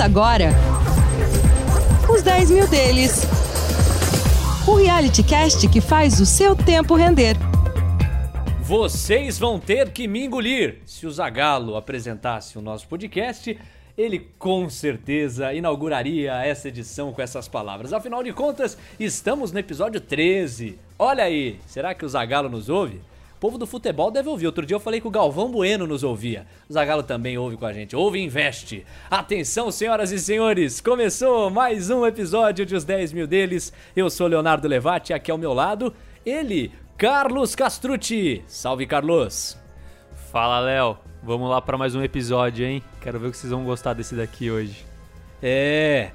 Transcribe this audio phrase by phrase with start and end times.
[0.00, 0.48] Agora
[2.08, 3.22] os 10 mil deles.
[4.66, 7.36] O reality cast que faz o seu tempo render.
[8.62, 10.78] Vocês vão ter que me engolir.
[10.86, 13.58] Se o Zagalo apresentasse o nosso podcast,
[13.96, 17.92] ele com certeza inauguraria essa edição com essas palavras.
[17.92, 20.78] Afinal de contas, estamos no episódio 13.
[20.98, 23.02] Olha aí, será que o Zagalo nos ouve?
[23.40, 24.44] O povo do futebol deve ouvir.
[24.44, 26.46] Outro dia eu falei que o Galvão Bueno nos ouvia.
[26.68, 27.96] O Zagalo também ouve com a gente.
[27.96, 28.84] Ouve e investe.
[29.10, 30.78] Atenção, senhoras e senhores.
[30.78, 33.72] Começou mais um episódio de Os 10 Mil Deles.
[33.96, 35.90] Eu sou Leonardo Levati, aqui ao meu lado.
[36.24, 38.44] Ele, Carlos Castrucci.
[38.46, 39.56] Salve, Carlos.
[40.30, 40.98] Fala, Léo.
[41.22, 42.82] Vamos lá para mais um episódio, hein?
[43.00, 44.84] Quero ver o que vocês vão gostar desse daqui hoje.
[45.42, 46.10] É...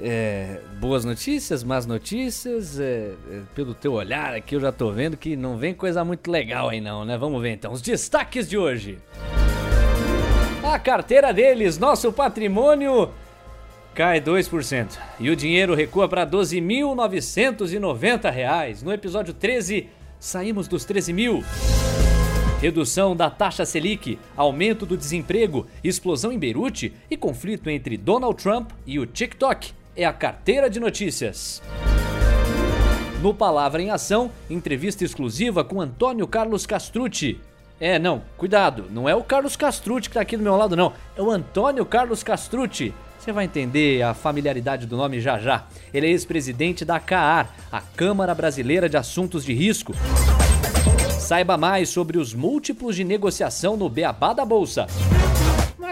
[0.00, 2.80] É, boas notícias, más notícias.
[2.80, 6.28] É, é, pelo teu olhar aqui, eu já tô vendo que não vem coisa muito
[6.30, 7.16] legal aí, não, né?
[7.16, 8.98] Vamos ver então os destaques de hoje.
[10.62, 13.10] A carteira deles, nosso patrimônio,
[13.94, 14.98] cai 2%.
[15.20, 18.82] E o dinheiro recua para R$ 12.990.
[18.82, 21.44] No episódio 13, saímos dos 13 mil.
[22.60, 28.70] Redução da taxa Selic, aumento do desemprego, explosão em Beirute e conflito entre Donald Trump
[28.86, 31.62] e o TikTok é a carteira de notícias.
[33.20, 37.40] No Palavra em Ação, entrevista exclusiva com Antônio Carlos Castrucci.
[37.80, 40.92] É, não, cuidado, não é o Carlos Castrucci que tá aqui do meu lado, não.
[41.16, 42.94] É o Antônio Carlos Castrucci.
[43.18, 45.64] Você vai entender a familiaridade do nome já já.
[45.92, 49.94] Ele é ex-presidente da CAAR, a Câmara Brasileira de Assuntos de Risco.
[51.18, 54.86] Saiba mais sobre os múltiplos de negociação no Beabá da Bolsa.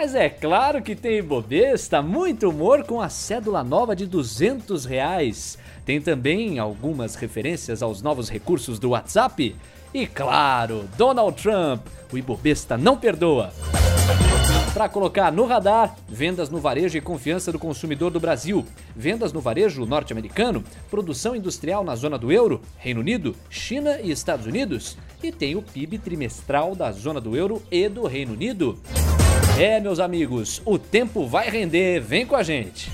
[0.03, 5.57] Mas é claro que tem bobesta, muito humor com a cédula nova de 200 reais.
[5.85, 9.55] Tem também algumas referências aos novos recursos do WhatsApp.
[9.93, 13.53] E claro, Donald Trump, o Ibobesta não perdoa.
[14.73, 19.39] Para colocar no radar, vendas no varejo e confiança do consumidor do Brasil, vendas no
[19.39, 25.31] varejo norte-americano, produção industrial na zona do euro, Reino Unido, China e Estados Unidos, e
[25.31, 28.77] tem o PIB trimestral da zona do euro e do Reino Unido.
[29.57, 32.89] É, meus amigos, o tempo vai render, vem com a gente.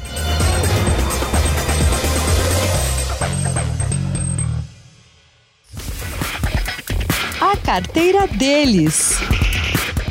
[7.40, 9.18] A carteira deles.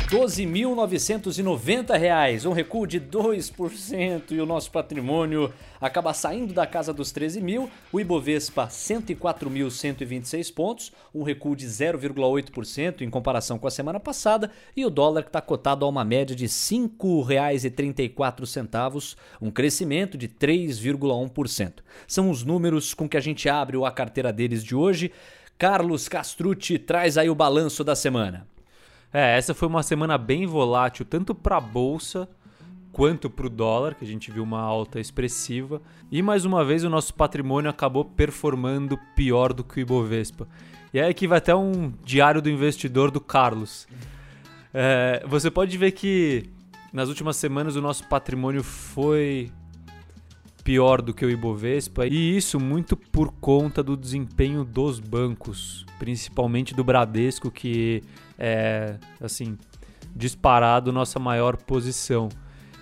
[0.09, 7.11] 12.990 reais, um recuo de 2% e o nosso patrimônio acaba saindo da casa dos
[7.11, 13.99] 13 mil, o Ibovespa 104.126 pontos, um recuo de 0,8% em comparação com a semana
[13.99, 20.17] passada e o dólar que está cotado a uma média de R$ 5,34, um crescimento
[20.17, 21.83] de 3,1%.
[22.07, 25.11] São os números com que a gente abre a carteira deles de hoje.
[25.55, 28.47] Carlos Castrucci traz aí o balanço da semana.
[29.11, 32.29] É, essa foi uma semana bem volátil, tanto para a bolsa
[32.91, 35.81] quanto para o dólar, que a gente viu uma alta expressiva.
[36.11, 40.47] E mais uma vez o nosso patrimônio acabou performando pior do que o Ibovespa.
[40.93, 43.87] E aí aqui vai até um diário do investidor do Carlos.
[44.73, 46.49] É, você pode ver que
[46.91, 49.51] nas últimas semanas o nosso patrimônio foi
[50.69, 56.75] pior do que o Ibovespa, e isso muito por conta do desempenho dos bancos, principalmente
[56.75, 58.03] do Bradesco, que
[58.37, 59.57] é, assim,
[60.15, 62.29] disparado nossa maior posição.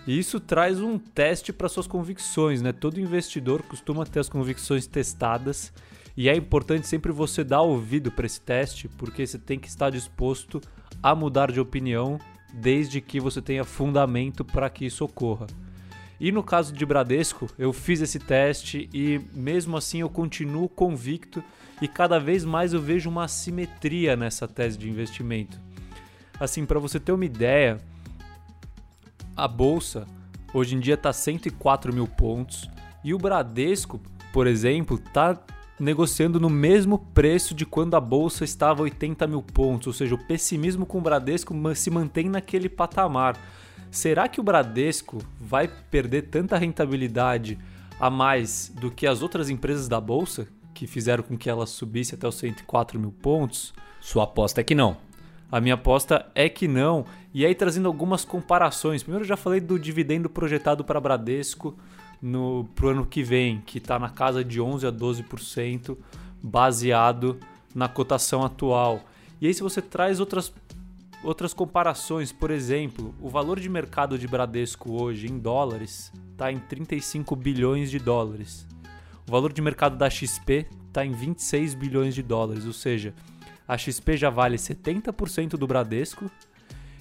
[0.05, 2.73] E isso traz um teste para suas convicções, né?
[2.73, 5.71] Todo investidor costuma ter as convicções testadas
[6.17, 9.91] e é importante sempre você dar ouvido para esse teste, porque você tem que estar
[9.91, 10.59] disposto
[11.01, 12.19] a mudar de opinião
[12.53, 15.47] desde que você tenha fundamento para que isso ocorra.
[16.19, 21.43] E no caso de Bradesco, eu fiz esse teste e mesmo assim eu continuo convicto
[21.81, 25.59] e cada vez mais eu vejo uma assimetria nessa tese de investimento.
[26.39, 27.77] Assim, para você ter uma ideia,
[29.35, 30.07] a bolsa
[30.53, 32.69] hoje em dia está 104 mil pontos
[33.03, 34.01] e o Bradesco,
[34.33, 35.39] por exemplo, está
[35.79, 40.17] negociando no mesmo preço de quando a bolsa estava 80 mil pontos, ou seja, o
[40.17, 43.37] pessimismo com o Bradesco se mantém naquele patamar.
[43.89, 47.57] Será que o Bradesco vai perder tanta rentabilidade
[47.99, 52.13] a mais do que as outras empresas da bolsa, que fizeram com que ela subisse
[52.13, 53.73] até os 104 mil pontos?
[53.99, 54.97] Sua aposta é que não.
[55.51, 57.05] A minha aposta é que não.
[57.33, 59.01] E aí, trazendo algumas comparações.
[59.01, 61.75] Primeiro, eu já falei do dividendo projetado para Bradesco
[62.21, 65.97] no pro ano que vem, que está na casa de 11 a 12%,
[66.43, 67.39] baseado
[67.73, 69.01] na cotação atual.
[69.39, 70.53] E aí, se você traz outras
[71.23, 76.59] outras comparações, por exemplo, o valor de mercado de Bradesco hoje em dólares está em
[76.59, 78.67] 35 bilhões de dólares.
[79.27, 83.13] O valor de mercado da XP está em 26 bilhões de dólares, ou seja,
[83.67, 86.31] a XP já vale 70% do Bradesco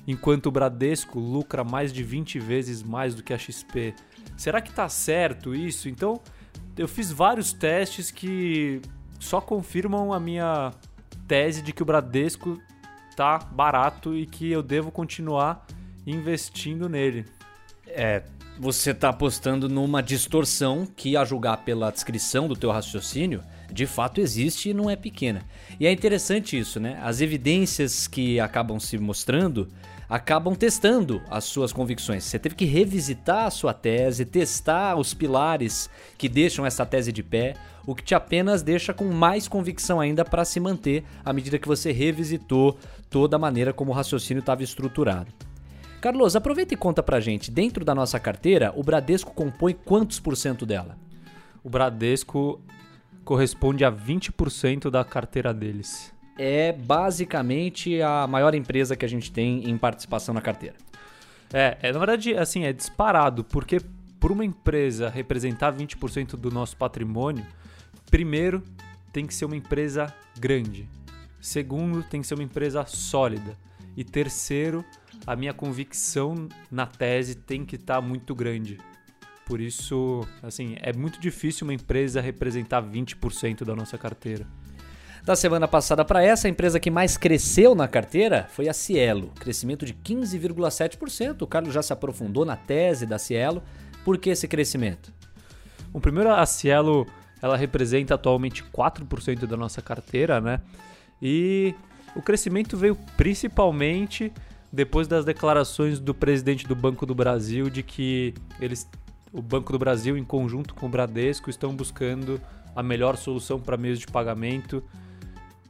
[0.07, 3.95] enquanto o Bradesco lucra mais de 20 vezes mais do que a XP.
[4.37, 5.89] Será que tá certo isso?
[5.89, 6.21] Então,
[6.77, 8.81] eu fiz vários testes que
[9.19, 10.73] só confirmam a minha
[11.27, 12.61] tese de que o Bradesco
[13.17, 15.67] tá barato e que eu devo continuar
[16.07, 17.25] investindo nele.
[17.89, 18.23] É,
[18.59, 23.43] você está apostando numa distorção que, a julgar pela descrição do teu raciocínio,
[23.73, 25.43] de fato existe e não é pequena.
[25.81, 27.01] E é interessante isso, né?
[27.03, 29.69] As evidências que acabam se mostrando
[30.09, 32.25] acabam testando as suas convicções.
[32.25, 37.23] Você teve que revisitar a sua tese, testar os pilares que deixam essa tese de
[37.23, 37.55] pé,
[37.87, 41.69] o que te apenas deixa com mais convicção ainda para se manter à medida que
[41.69, 42.79] você revisitou
[43.11, 45.33] toda a maneira como o raciocínio estava estruturado.
[46.01, 50.37] Carlos, aproveita e conta pra gente, dentro da nossa carteira, o Bradesco compõe quantos por
[50.37, 50.97] cento dela?
[51.65, 52.61] O Bradesco
[53.25, 59.69] corresponde a 20% da carteira deles é basicamente a maior empresa que a gente tem
[59.69, 60.77] em participação na carteira.
[61.53, 63.81] É, é na verdade, assim, é disparado, porque
[64.19, 67.47] por uma empresa representar 20% do nosso patrimônio,
[68.11, 68.63] primeiro
[69.13, 70.89] tem que ser uma empresa grande.
[71.41, 73.57] Segundo, tem que ser uma empresa sólida.
[73.97, 74.85] E terceiro,
[75.27, 78.79] a minha convicção na tese tem que estar tá muito grande.
[79.47, 84.47] Por isso, assim, é muito difícil uma empresa representar 20% da nossa carteira.
[85.27, 89.33] Da semana passada para essa, a empresa que mais cresceu na carteira foi a Cielo,
[89.41, 91.43] crescimento de 15,7%.
[91.43, 93.61] O Carlos já se aprofundou na tese da Cielo.
[94.05, 95.13] Por que esse crescimento?
[95.91, 97.09] Bom, primeiro a Cielo,
[97.43, 100.61] ela representa atualmente 4% da nossa carteira, né?
[101.21, 101.75] E
[102.15, 104.33] o crescimento veio principalmente
[104.73, 108.89] depois das declarações do presidente do Banco do Brasil de que eles
[109.33, 112.41] o Banco do Brasil em conjunto com o Bradesco estão buscando
[112.77, 114.85] a melhor solução para meios de pagamento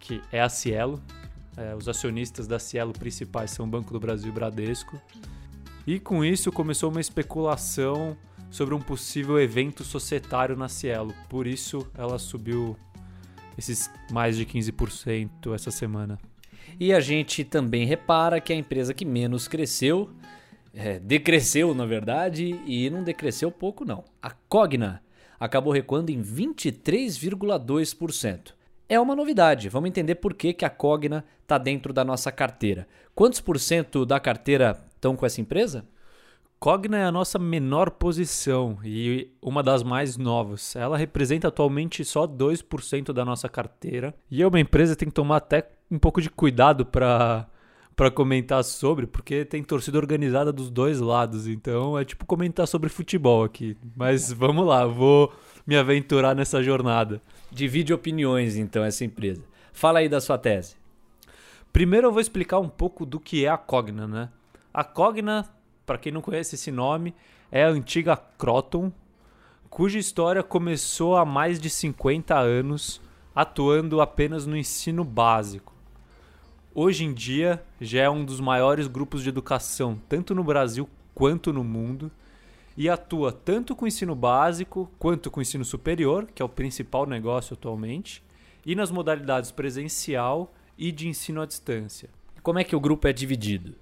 [0.07, 1.03] que é a Cielo.
[1.57, 5.01] É, os acionistas da Cielo principais são o Banco do Brasil e Bradesco.
[5.87, 8.17] E com isso começou uma especulação
[8.51, 11.15] sobre um possível evento societário na Cielo.
[11.29, 12.77] Por isso ela subiu
[13.59, 16.19] esses mais de 15% essa semana.
[16.79, 20.11] E a gente também repara que a empresa que menos cresceu,
[20.75, 24.05] é, decresceu na verdade, e não decresceu pouco não.
[24.23, 25.03] A Cogna
[25.41, 28.56] acabou recuando em 23,2%
[28.89, 29.69] é uma novidade.
[29.69, 32.87] Vamos entender por que, que a Cogna está dentro da nossa carteira.
[33.15, 35.85] Quantos por cento da carteira estão com essa empresa?
[36.59, 40.75] Cogna é a nossa menor posição e uma das mais novas.
[40.75, 44.15] Ela representa atualmente só 2% da nossa carteira.
[44.31, 47.47] E é uma empresa que tem que tomar até um pouco de cuidado para
[47.95, 52.91] para comentar sobre, porque tem torcida organizada dos dois lados, então é tipo comentar sobre
[52.91, 53.75] futebol aqui.
[53.97, 55.33] Mas vamos lá, vou
[55.67, 57.23] me aventurar nessa jornada.
[57.51, 59.43] Divide opiniões, então, essa empresa.
[59.73, 60.77] Fala aí da sua tese.
[61.73, 64.31] Primeiro eu vou explicar um pouco do que é a Cogna, né?
[64.73, 65.47] A Cogna,
[65.85, 67.15] para quem não conhece esse nome,
[67.51, 68.91] é a antiga Croton,
[69.69, 73.01] cuja história começou há mais de 50 anos,
[73.35, 75.75] atuando apenas no ensino básico.
[76.75, 81.53] Hoje em dia, já é um dos maiores grupos de educação, tanto no Brasil quanto
[81.53, 82.11] no mundo,
[82.77, 86.49] e atua tanto com o ensino básico quanto com o ensino superior, que é o
[86.49, 88.23] principal negócio atualmente,
[88.65, 92.11] e nas modalidades presencial e de ensino à distância.
[92.43, 93.75] Como é que o grupo é dividido?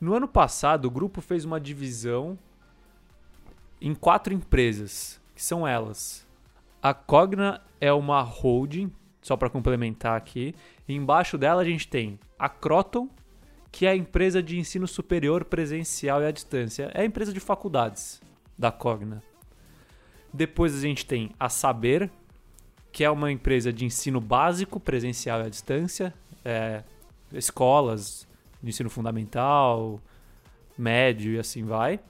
[0.00, 2.38] No ano passado, o grupo fez uma divisão
[3.80, 6.26] em quatro empresas, que são elas.
[6.82, 10.54] A Cogna é uma holding, só para complementar aqui.
[10.86, 13.08] E embaixo dela a gente tem a Croton,
[13.70, 16.90] que é a empresa de ensino superior presencial e à distância.
[16.94, 18.20] É a empresa de faculdades
[18.56, 19.22] da Cogna.
[20.32, 22.10] Depois a gente tem a Saber,
[22.92, 26.82] que é uma empresa de ensino básico presencial e à distância, é,
[27.32, 28.26] escolas
[28.62, 30.00] de ensino fundamental,
[30.76, 32.00] médio e assim vai.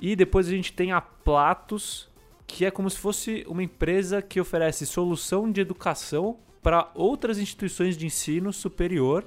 [0.00, 2.08] E depois a gente tem a Platos,
[2.46, 7.96] que é como se fosse uma empresa que oferece solução de educação para outras instituições
[7.96, 9.24] de ensino superior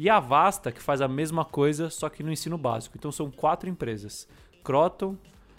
[0.00, 2.96] e a Vasta, que faz a mesma coisa, só que no ensino básico.
[2.96, 4.26] Então são quatro empresas:
[4.64, 5.14] Croton,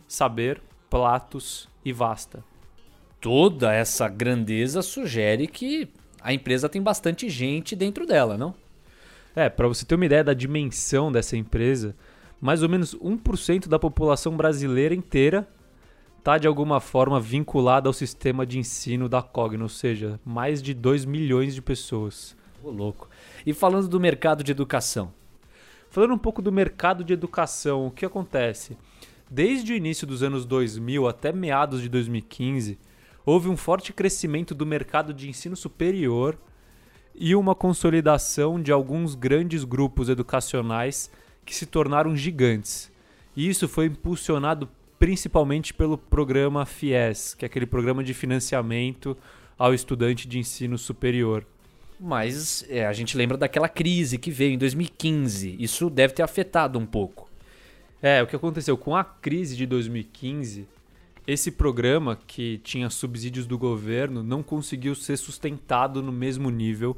[0.07, 2.43] Saber, Platos e Vasta.
[3.19, 5.87] Toda essa grandeza sugere que
[6.19, 8.55] a empresa tem bastante gente dentro dela, não?
[9.35, 11.95] É, para você ter uma ideia da dimensão dessa empresa,
[12.41, 15.47] mais ou menos 1% da população brasileira inteira
[16.17, 20.73] está de alguma forma vinculada ao sistema de ensino da Cogna, ou seja, mais de
[20.73, 22.35] 2 milhões de pessoas.
[22.63, 23.07] Ô, louco.
[23.45, 25.13] E falando do mercado de educação?
[25.89, 28.77] Falando um pouco do mercado de educação, o que acontece?
[29.29, 32.77] Desde o início dos anos 2000 até meados de 2015,
[33.25, 36.37] houve um forte crescimento do mercado de ensino superior
[37.15, 41.11] e uma consolidação de alguns grandes grupos educacionais
[41.45, 42.91] que se tornaram gigantes.
[43.35, 44.69] E isso foi impulsionado
[44.99, 49.17] principalmente pelo programa FIES, que é aquele programa de financiamento
[49.57, 51.45] ao estudante de ensino superior.
[52.03, 55.55] Mas é, a gente lembra daquela crise que veio em 2015.
[55.59, 57.29] Isso deve ter afetado um pouco.
[58.01, 60.67] É, o que aconteceu com a crise de 2015,
[61.27, 66.97] esse programa que tinha subsídios do governo não conseguiu ser sustentado no mesmo nível.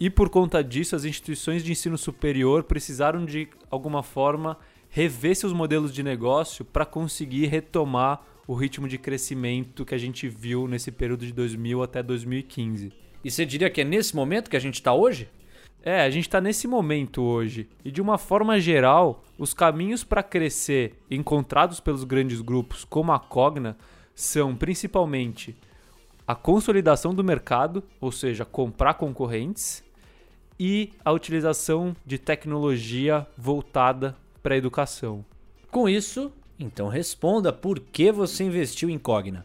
[0.00, 4.56] E por conta disso, as instituições de ensino superior precisaram de alguma forma
[4.88, 10.26] rever seus modelos de negócio para conseguir retomar o ritmo de crescimento que a gente
[10.26, 13.01] viu nesse período de 2000 até 2015.
[13.24, 15.28] E você diria que é nesse momento que a gente está hoje?
[15.82, 17.68] É, a gente está nesse momento hoje.
[17.84, 23.18] E de uma forma geral, os caminhos para crescer encontrados pelos grandes grupos como a
[23.18, 23.76] Cogna
[24.14, 25.56] são principalmente
[26.26, 29.82] a consolidação do mercado, ou seja, comprar concorrentes,
[30.58, 35.24] e a utilização de tecnologia voltada para a educação.
[35.70, 39.44] Com isso, então responda por que você investiu em Cogna.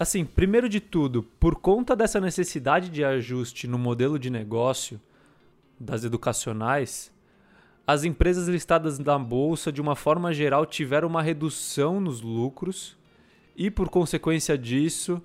[0.00, 4.98] Assim, primeiro de tudo, por conta dessa necessidade de ajuste no modelo de negócio
[5.78, 7.12] das educacionais,
[7.86, 12.96] as empresas listadas na bolsa, de uma forma geral, tiveram uma redução nos lucros
[13.54, 15.20] e, por consequência disso,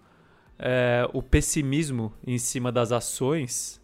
[0.60, 3.80] é, o pessimismo em cima das ações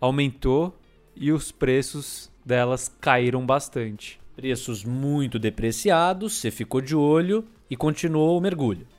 [0.00, 0.74] aumentou
[1.14, 4.18] e os preços delas caíram bastante.
[4.34, 8.93] Preços muito depreciados, você ficou de olho e continuou o mergulho.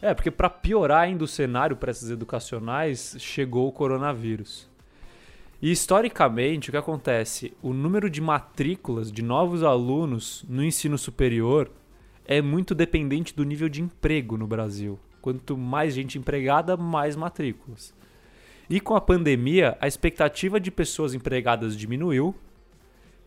[0.00, 4.68] É, porque para piorar ainda o cenário para essas educacionais, chegou o coronavírus.
[5.60, 7.56] E historicamente, o que acontece?
[7.62, 11.70] O número de matrículas de novos alunos no ensino superior
[12.26, 14.98] é muito dependente do nível de emprego no Brasil.
[15.22, 17.94] Quanto mais gente empregada, mais matrículas.
[18.68, 22.34] E com a pandemia, a expectativa de pessoas empregadas diminuiu,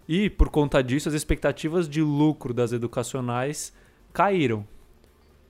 [0.07, 3.73] e por conta disso, as expectativas de lucro das educacionais
[4.11, 4.67] caíram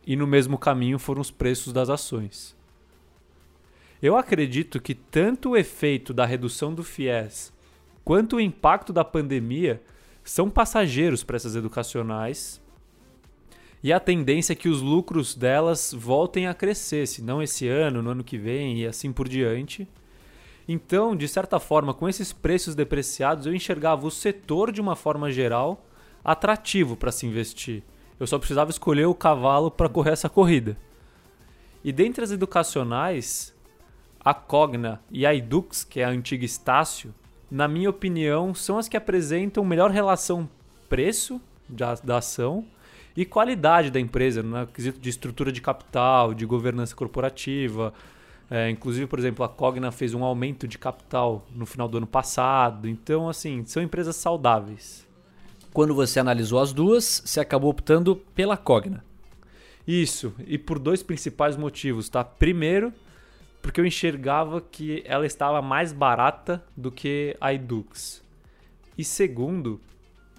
[0.10, 2.58] e no mesmo caminho foram os preços das ações.
[4.02, 7.54] Eu acredito que tanto o efeito da redução do FIES
[8.04, 9.80] quanto o impacto da pandemia
[10.24, 12.60] são passageiros para essas educacionais
[13.84, 18.02] e a tendência é que os lucros delas voltem a crescer, se não esse ano,
[18.02, 19.88] no ano que vem e assim por diante.
[20.68, 25.32] Então, de certa forma, com esses preços depreciados, eu enxergava o setor de uma forma
[25.32, 25.86] geral
[26.26, 27.84] atrativo para se investir.
[28.20, 30.78] Eu só precisava escolher o cavalo para correr essa corrida.
[31.84, 33.56] E dentre as educacionais,
[34.20, 37.14] a Cogna e a Edux, que é a antiga Estácio,
[37.50, 40.50] na minha opinião, são as que apresentam melhor relação
[40.88, 42.66] preço da ação
[43.16, 47.94] e qualidade da empresa, no quesito de estrutura de capital, de governança corporativa.
[48.52, 52.08] É, inclusive, por exemplo, a Cogna fez um aumento de capital no final do ano
[52.08, 52.88] passado.
[52.88, 55.08] Então, assim, são empresas saudáveis.
[55.74, 59.04] Quando você analisou as duas, você acabou optando pela Cogna.
[59.88, 62.24] Isso, e por dois principais motivos, tá?
[62.24, 62.94] Primeiro,
[63.62, 68.24] porque eu enxergava que ela estava mais barata do que a Edux.
[68.98, 69.80] E segundo,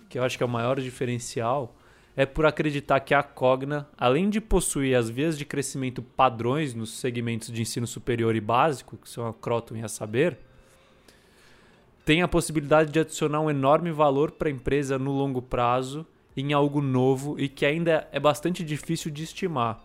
[0.09, 1.75] que eu acho que é o maior diferencial,
[2.17, 6.91] é por acreditar que a Cogna, além de possuir as vias de crescimento padrões nos
[6.91, 10.39] segmentos de ensino superior e básico, que são a Croton e a Saber,
[12.11, 16.05] tem a possibilidade de adicionar um enorme valor para a empresa no longo prazo
[16.37, 19.81] em algo novo e que ainda é bastante difícil de estimar,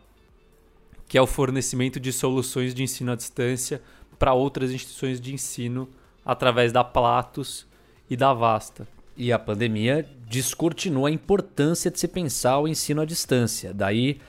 [1.08, 3.80] que é o fornecimento de soluções de ensino à distância
[4.18, 5.88] para outras instituições de ensino
[6.26, 7.68] através da Platos
[8.10, 8.88] e da Vasta.
[9.16, 13.72] E a pandemia descortinou a importância de se pensar o ensino à distância.
[13.72, 14.20] Daí,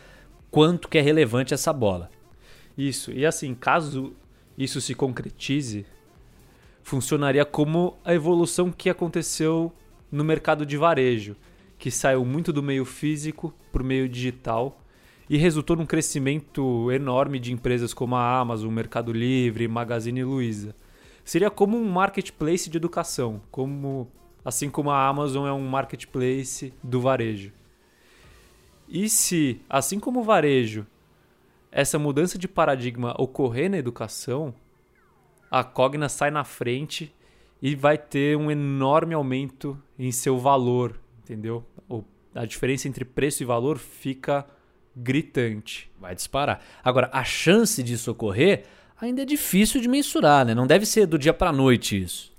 [0.50, 2.10] quanto que é relevante essa bola.
[2.76, 3.10] Isso.
[3.10, 4.12] E assim, caso
[4.58, 5.86] isso se concretize,
[6.86, 9.72] funcionaria como a evolução que aconteceu
[10.08, 11.34] no mercado de varejo,
[11.80, 14.80] que saiu muito do meio físico para o meio digital
[15.28, 20.76] e resultou num crescimento enorme de empresas como a Amazon, Mercado Livre, Magazine Luiza.
[21.24, 24.08] Seria como um marketplace de educação, como
[24.44, 27.50] assim como a Amazon é um marketplace do varejo.
[28.88, 30.86] E se, assim como o varejo,
[31.72, 34.54] essa mudança de paradigma ocorrer na educação,
[35.50, 37.14] a Cogna sai na frente
[37.60, 41.64] e vai ter um enorme aumento em seu valor, entendeu?
[42.34, 44.46] A diferença entre preço e valor fica
[44.94, 45.90] gritante.
[45.98, 46.62] Vai disparar.
[46.84, 48.64] Agora, a chance disso ocorrer
[49.00, 50.54] ainda é difícil de mensurar, né?
[50.54, 52.34] Não deve ser do dia para noite isso.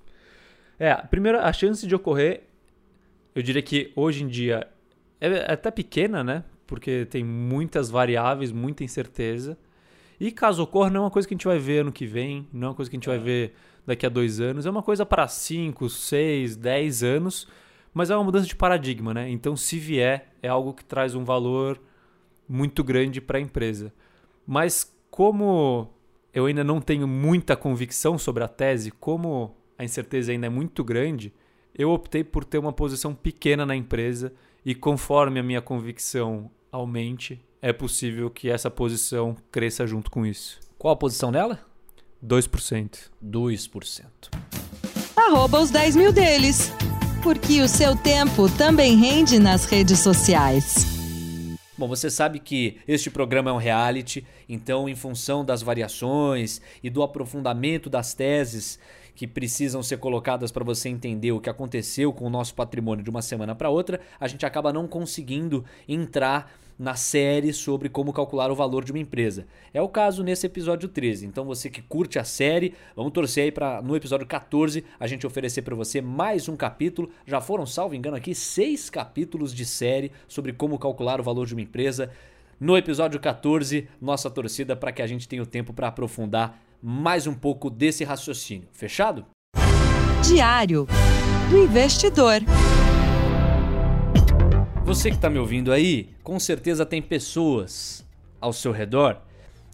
[0.79, 2.43] É, primeiro, a chance de ocorrer,
[3.33, 4.67] eu diria que hoje em dia
[5.19, 6.43] é até pequena, né?
[6.67, 9.57] Porque tem muitas variáveis, muita incerteza.
[10.19, 12.47] E caso ocorra, não é uma coisa que a gente vai ver ano que vem,
[12.51, 13.53] não é uma coisa que a gente vai ver
[13.85, 17.47] daqui a dois anos, é uma coisa para 5, 6, 10 anos,
[17.93, 19.29] mas é uma mudança de paradigma, né?
[19.29, 21.79] Então, se vier, é algo que traz um valor
[22.47, 23.93] muito grande para a empresa.
[24.45, 25.93] Mas como
[26.33, 30.83] eu ainda não tenho muita convicção sobre a tese, como a incerteza ainda é muito
[30.83, 31.33] grande,
[31.73, 34.33] eu optei por ter uma posição pequena na empresa
[34.65, 40.59] e conforme a minha convicção aumente, é possível que essa posição cresça junto com isso.
[40.77, 41.59] Qual a posição dela?
[42.23, 43.09] 2%.
[43.23, 44.05] 2%.
[45.15, 46.71] Arroba os 10 mil deles.
[47.23, 50.97] Porque o seu tempo também rende nas redes sociais.
[51.77, 56.89] Bom, você sabe que este programa é um reality, então, em função das variações e
[56.89, 58.79] do aprofundamento das teses
[59.13, 63.09] que precisam ser colocadas para você entender o que aconteceu com o nosso patrimônio de
[63.09, 68.51] uma semana para outra, a gente acaba não conseguindo entrar na série sobre como calcular
[68.51, 69.47] o valor de uma empresa.
[69.73, 71.25] É o caso nesse episódio 13.
[71.25, 75.25] Então você que curte a série, vamos torcer aí para no episódio 14 a gente
[75.25, 77.09] oferecer para você mais um capítulo.
[77.25, 81.53] Já foram, salvo engano aqui, seis capítulos de série sobre como calcular o valor de
[81.53, 82.11] uma empresa.
[82.59, 87.27] No episódio 14, nossa torcida para que a gente tenha o tempo para aprofundar mais
[87.27, 88.67] um pouco desse raciocínio.
[88.71, 89.25] Fechado?
[90.23, 90.87] Diário
[91.49, 92.41] do investidor.
[94.87, 98.05] Você que está me ouvindo aí, com certeza tem pessoas
[98.39, 99.17] ao seu redor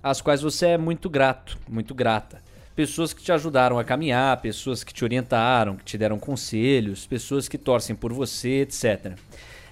[0.01, 2.41] às quais você é muito grato, muito grata.
[2.75, 7.47] Pessoas que te ajudaram a caminhar, pessoas que te orientaram, que te deram conselhos, pessoas
[7.47, 9.15] que torcem por você, etc.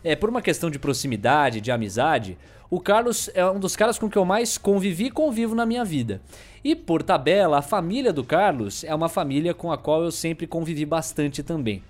[0.04, 2.38] É, por uma questão de proximidade, de amizade,
[2.70, 5.84] o Carlos é um dos caras com que eu mais convivi e convivo na minha
[5.84, 6.22] vida.
[6.64, 10.46] E por tabela, a família do Carlos é uma família com a qual eu sempre
[10.46, 11.82] convivi bastante também.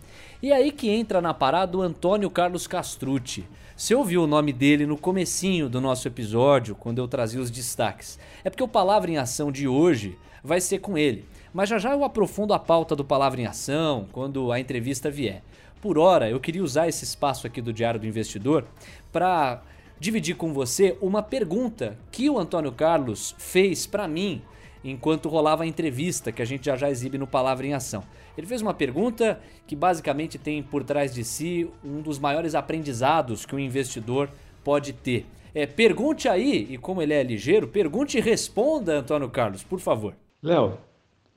[0.42, 3.46] E aí que entra na parada o Antônio Carlos Castrucci.
[3.78, 8.18] Você ouviu o nome dele no comecinho do nosso episódio, quando eu trazia os destaques.
[8.44, 11.26] É porque o Palavra em Ação de hoje vai ser com ele.
[11.54, 15.44] Mas já já eu aprofundo a pauta do Palavra em Ação quando a entrevista vier.
[15.80, 18.66] Por hora, eu queria usar esse espaço aqui do Diário do Investidor
[19.12, 19.62] para
[20.00, 24.42] dividir com você uma pergunta que o Antônio Carlos fez para mim
[24.84, 28.04] enquanto rolava a entrevista que a gente já já exibe no Palavra em Ação.
[28.42, 33.46] Ele fez uma pergunta que basicamente tem por trás de si um dos maiores aprendizados
[33.46, 34.32] que um investidor
[34.64, 35.28] pode ter.
[35.54, 40.16] É, pergunte aí, e como ele é ligeiro, pergunte e responda, Antônio Carlos, por favor.
[40.42, 40.76] Léo,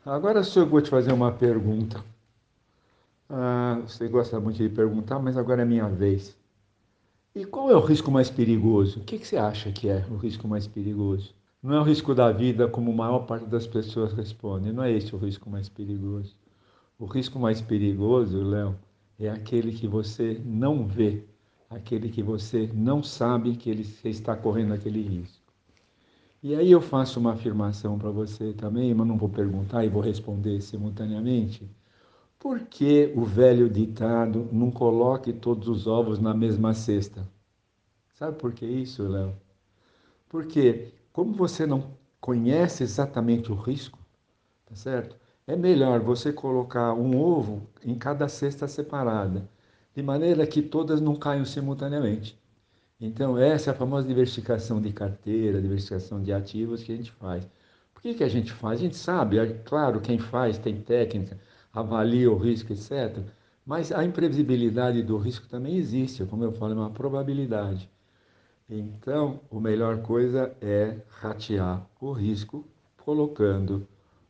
[0.02, 2.02] agora eu vou te fazer uma pergunta.
[3.28, 6.34] Ah, você gosta muito de perguntar, mas agora é minha vez.
[7.34, 9.00] E qual é o risco mais perigoso?
[9.00, 11.34] O que, que você acha que é o risco mais perigoso?
[11.62, 14.72] Não é o risco da vida, como a maior parte das pessoas responde.
[14.72, 16.34] Não é esse o risco mais perigoso.
[16.98, 18.78] O risco mais perigoso, Léo,
[19.18, 21.24] é aquele que você não vê,
[21.68, 25.42] aquele que você não sabe que ele está correndo aquele risco.
[26.42, 30.02] E aí eu faço uma afirmação para você também, mas não vou perguntar e vou
[30.02, 31.68] responder simultaneamente.
[32.38, 37.26] Por que o velho ditado não coloque todos os ovos na mesma cesta?
[38.12, 39.34] Sabe por que isso, Léo?
[40.28, 43.98] Porque como você não conhece exatamente o risco,
[44.66, 45.23] tá certo?
[45.46, 49.46] É melhor você colocar um ovo em cada cesta separada,
[49.94, 52.38] de maneira que todas não caiam simultaneamente.
[52.98, 57.46] Então, essa é a famosa diversificação de carteira, diversificação de ativos que a gente faz.
[57.92, 58.80] Por que, que a gente faz?
[58.80, 61.38] A gente sabe, é claro, quem faz tem técnica,
[61.72, 63.18] avalia o risco, etc.
[63.66, 67.90] Mas a imprevisibilidade do risco também existe, como eu falo, é uma probabilidade.
[68.68, 73.86] Então, a melhor coisa é ratear o risco colocando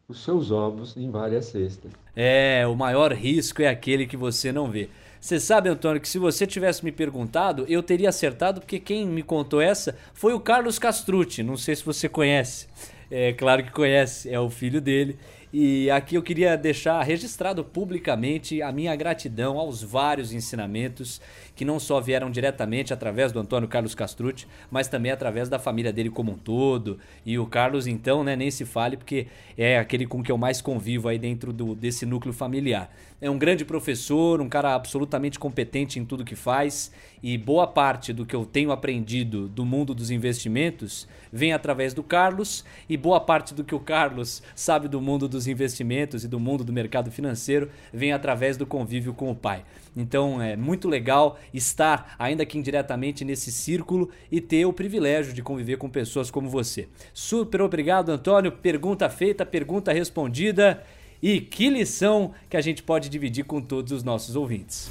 [0.08, 1.90] os seus ovos em várias cestas.
[2.14, 4.88] É, o maior risco é aquele que você não vê.
[5.20, 9.22] Você sabe, Antônio, que se você tivesse me perguntado, eu teria acertado, porque quem me
[9.22, 11.42] contou essa foi o Carlos Castrucci.
[11.42, 12.68] Não sei se você conhece.
[13.10, 15.16] É claro que conhece, é o filho dele.
[15.50, 21.20] E aqui eu queria deixar registrado publicamente a minha gratidão aos vários ensinamentos
[21.54, 25.92] que não só vieram diretamente através do Antônio Carlos Castrucci, mas também através da família
[25.92, 26.98] dele como um todo.
[27.24, 30.60] E o Carlos, então, né, nem se fale, porque é aquele com que eu mais
[30.60, 32.90] convivo aí dentro do, desse núcleo familiar.
[33.20, 38.12] É um grande professor, um cara absolutamente competente em tudo que faz, e boa parte
[38.12, 43.20] do que eu tenho aprendido do mundo dos investimentos vem através do Carlos, e boa
[43.20, 47.10] parte do que o Carlos sabe do mundo dos investimentos e do mundo do mercado
[47.10, 49.64] financeiro vem através do convívio com o pai.
[49.96, 55.42] Então é muito legal estar, ainda que indiretamente, nesse círculo e ter o privilégio de
[55.42, 56.88] conviver com pessoas como você.
[57.12, 58.50] Super obrigado, Antônio.
[58.50, 60.82] Pergunta feita, pergunta respondida.
[61.22, 64.90] E que lição que a gente pode dividir com todos os nossos ouvintes.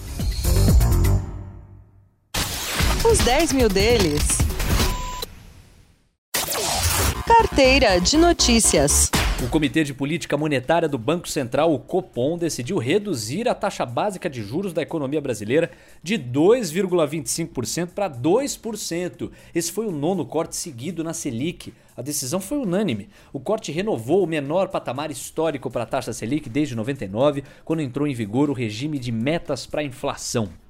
[3.05, 4.43] Os 10 mil deles
[7.25, 9.09] Carteira de Notícias.
[9.41, 14.29] O Comitê de Política Monetária do Banco Central, o Copom, decidiu reduzir a taxa básica
[14.29, 19.31] de juros da economia brasileira de 2,25% para 2%.
[19.53, 21.73] Esse foi o nono corte seguido na Selic.
[21.97, 23.09] A decisão foi unânime.
[23.33, 28.07] O corte renovou o menor patamar histórico para a taxa Selic desde 99, quando entrou
[28.07, 30.62] em vigor o regime de metas para a inflação.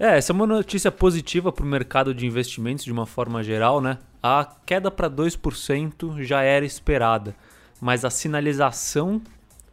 [0.00, 3.80] É, essa é uma notícia positiva para o mercado de investimentos de uma forma geral,
[3.80, 3.98] né?
[4.22, 7.34] A queda para 2% já era esperada,
[7.80, 9.20] mas a sinalização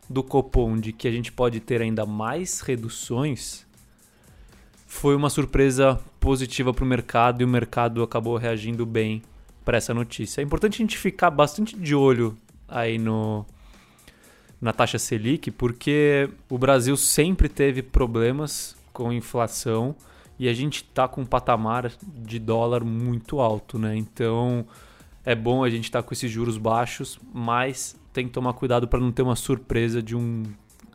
[0.09, 3.67] do Copom de que a gente pode ter ainda mais reduções
[4.87, 9.21] foi uma surpresa positiva para o mercado e o mercado acabou reagindo bem
[9.63, 10.41] para essa notícia.
[10.41, 12.35] É importante a gente ficar bastante de olho
[12.67, 13.45] aí no
[14.59, 19.95] na taxa Selic, porque o Brasil sempre teve problemas com inflação
[20.37, 23.95] e a gente está com um patamar de dólar muito alto, né?
[23.95, 24.65] Então
[25.25, 28.87] é bom a gente estar tá com esses juros baixos, mas tem que tomar cuidado
[28.87, 30.43] para não ter uma surpresa de um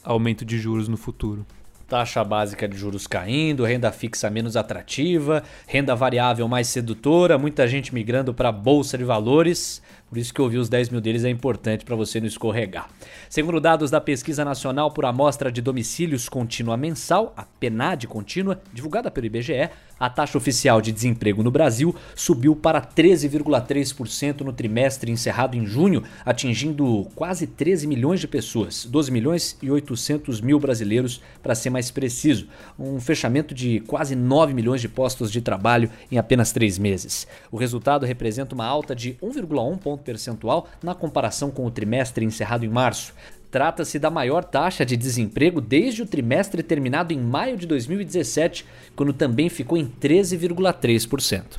[0.04, 1.44] aumento de juros no futuro.
[1.88, 7.92] Taxa básica de juros caindo, renda fixa menos atrativa, renda variável mais sedutora, muita gente
[7.92, 9.82] migrando para a bolsa de valores.
[10.10, 12.90] Por isso que ouvir os 10 mil deles é importante para você não escorregar.
[13.28, 19.08] Segundo dados da Pesquisa Nacional por Amostra de Domicílios Contínua Mensal, a PNAD contínua, divulgada
[19.08, 19.70] pelo IBGE,
[20.00, 26.02] a taxa oficial de desemprego no Brasil subiu para 13,3% no trimestre encerrado em junho,
[26.24, 31.90] atingindo quase 13 milhões de pessoas, 12 milhões e 800 mil brasileiros, para ser mais
[31.90, 32.48] preciso.
[32.78, 37.26] Um fechamento de quase 9 milhões de postos de trabalho em apenas três meses.
[37.52, 42.64] O resultado representa uma alta de 1,1 ponto percentual na comparação com o trimestre encerrado
[42.64, 43.14] em março.
[43.50, 49.12] Trata-se da maior taxa de desemprego desde o trimestre terminado em maio de 2017, quando
[49.12, 51.58] também ficou em 13,3%.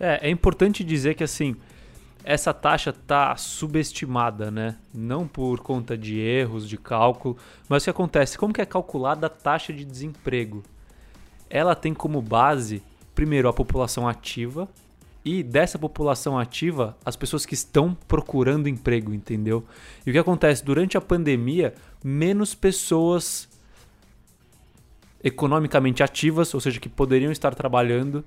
[0.00, 1.54] É, é importante dizer que assim,
[2.24, 4.76] essa taxa está subestimada, né?
[4.94, 7.36] Não por conta de erros de cálculo,
[7.68, 8.38] mas o que acontece?
[8.38, 10.62] Como que é calculada a taxa de desemprego?
[11.50, 12.82] Ela tem como base,
[13.14, 14.68] primeiro, a população ativa,
[15.24, 19.64] e dessa população ativa, as pessoas que estão procurando emprego, entendeu?
[20.04, 20.64] E o que acontece?
[20.64, 23.48] Durante a pandemia, menos pessoas
[25.22, 28.24] economicamente ativas, ou seja, que poderiam estar trabalhando,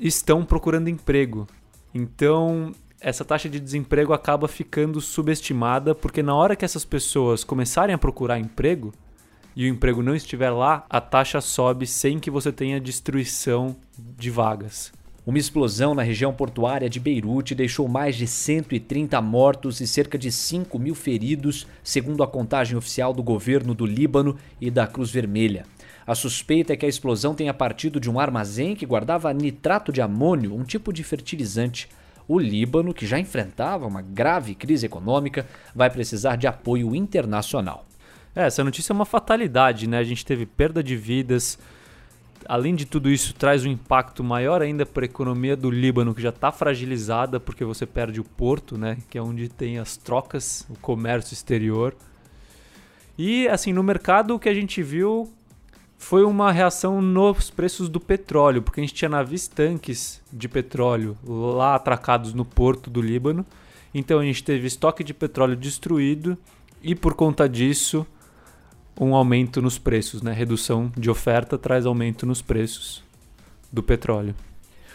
[0.00, 1.46] estão procurando emprego.
[1.94, 7.94] Então, essa taxa de desemprego acaba ficando subestimada, porque na hora que essas pessoas começarem
[7.94, 8.94] a procurar emprego
[9.54, 14.30] e o emprego não estiver lá, a taxa sobe sem que você tenha destruição de
[14.30, 14.96] vagas.
[15.28, 20.32] Uma explosão na região portuária de Beirute deixou mais de 130 mortos e cerca de
[20.32, 25.66] 5 mil feridos, segundo a contagem oficial do governo do Líbano e da Cruz Vermelha.
[26.06, 30.00] A suspeita é que a explosão tenha partido de um armazém que guardava nitrato de
[30.00, 31.90] amônio, um tipo de fertilizante.
[32.26, 37.86] O Líbano, que já enfrentava uma grave crise econômica, vai precisar de apoio internacional.
[38.34, 39.98] É, essa notícia é uma fatalidade, né?
[39.98, 41.58] A gente teve perda de vidas,
[42.48, 46.22] além de tudo isso, traz um impacto maior ainda para a economia do Líbano, que
[46.22, 50.66] já está fragilizada porque você perde o porto, né, que é onde tem as trocas,
[50.70, 51.94] o comércio exterior.
[53.18, 55.30] E assim, no mercado o que a gente viu
[55.98, 61.18] foi uma reação nos preços do petróleo, porque a gente tinha navios tanques de petróleo
[61.24, 63.44] lá atracados no porto do Líbano.
[63.92, 66.38] Então a gente teve estoque de petróleo destruído
[66.80, 68.06] e por conta disso
[69.00, 70.32] um aumento nos preços, né?
[70.32, 73.02] Redução de oferta traz aumento nos preços
[73.72, 74.34] do petróleo.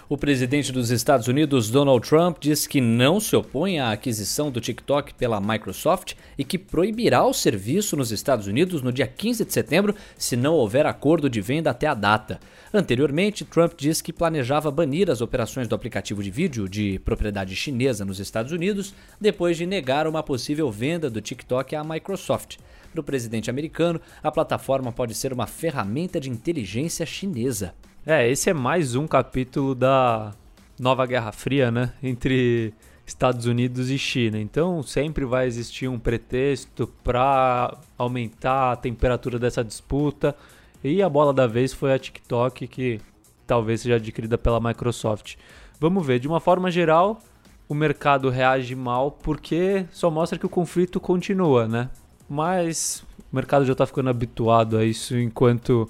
[0.10, 4.60] O presidente dos Estados Unidos, Donald Trump, diz que não se opõe à aquisição do
[4.60, 9.54] TikTok pela Microsoft e que proibirá o serviço nos Estados Unidos no dia 15 de
[9.54, 12.40] setembro se não houver acordo de venda até a data.
[12.74, 18.04] Anteriormente, Trump disse que planejava banir as operações do aplicativo de vídeo de propriedade chinesa
[18.04, 22.58] nos Estados Unidos depois de negar uma possível venda do TikTok à Microsoft.
[22.94, 27.74] Para o presidente americano, a plataforma pode ser uma ferramenta de inteligência chinesa.
[28.06, 30.32] É, esse é mais um capítulo da
[30.80, 31.92] nova Guerra Fria, né?
[32.04, 32.72] Entre
[33.04, 34.40] Estados Unidos e China.
[34.40, 40.36] Então sempre vai existir um pretexto para aumentar a temperatura dessa disputa.
[40.84, 43.02] E a bola da vez foi a TikTok, que
[43.48, 45.36] talvez seja adquirida pela Microsoft.
[45.80, 47.20] Vamos ver, de uma forma geral,
[47.68, 51.90] o mercado reage mal porque só mostra que o conflito continua, né?
[52.34, 55.88] Mas o mercado já está ficando habituado a isso enquanto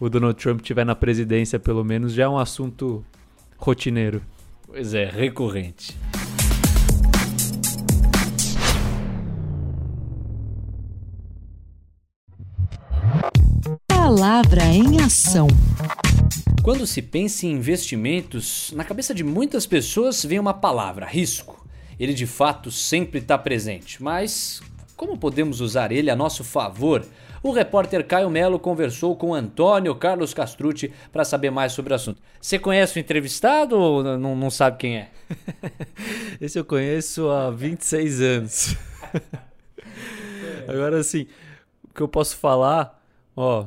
[0.00, 3.04] o Donald Trump estiver na presidência, pelo menos, já é um assunto
[3.58, 4.22] rotineiro.
[4.66, 5.94] Pois é, recorrente.
[13.86, 15.46] Palavra em ação.
[16.62, 21.62] Quando se pensa em investimentos, na cabeça de muitas pessoas vem uma palavra: risco.
[22.00, 24.60] Ele de fato sempre está presente, mas
[24.96, 27.04] como podemos usar ele a nosso favor?
[27.42, 32.22] O repórter Caio Melo conversou com Antônio Carlos Castrucci para saber mais sobre o assunto.
[32.40, 35.10] Você conhece o entrevistado ou não, não sabe quem é?
[36.40, 38.76] Esse eu conheço há 26 anos.
[40.66, 41.26] Agora, assim,
[41.82, 42.98] o que eu posso falar,
[43.36, 43.66] ó,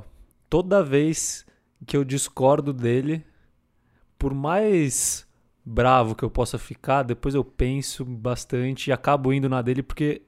[0.49, 1.45] toda vez
[1.85, 3.23] que eu discordo dele,
[4.17, 5.27] por mais
[5.63, 10.23] bravo que eu possa ficar, depois eu penso bastante e acabo indo na dele porque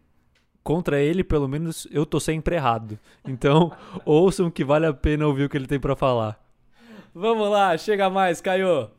[0.63, 2.97] contra ele, pelo menos, eu tô sempre errado.
[3.25, 3.71] Então,
[4.05, 6.39] ouçam que vale a pena ouvir o que ele tem para falar.
[7.13, 8.89] Vamos lá, chega mais, Caio.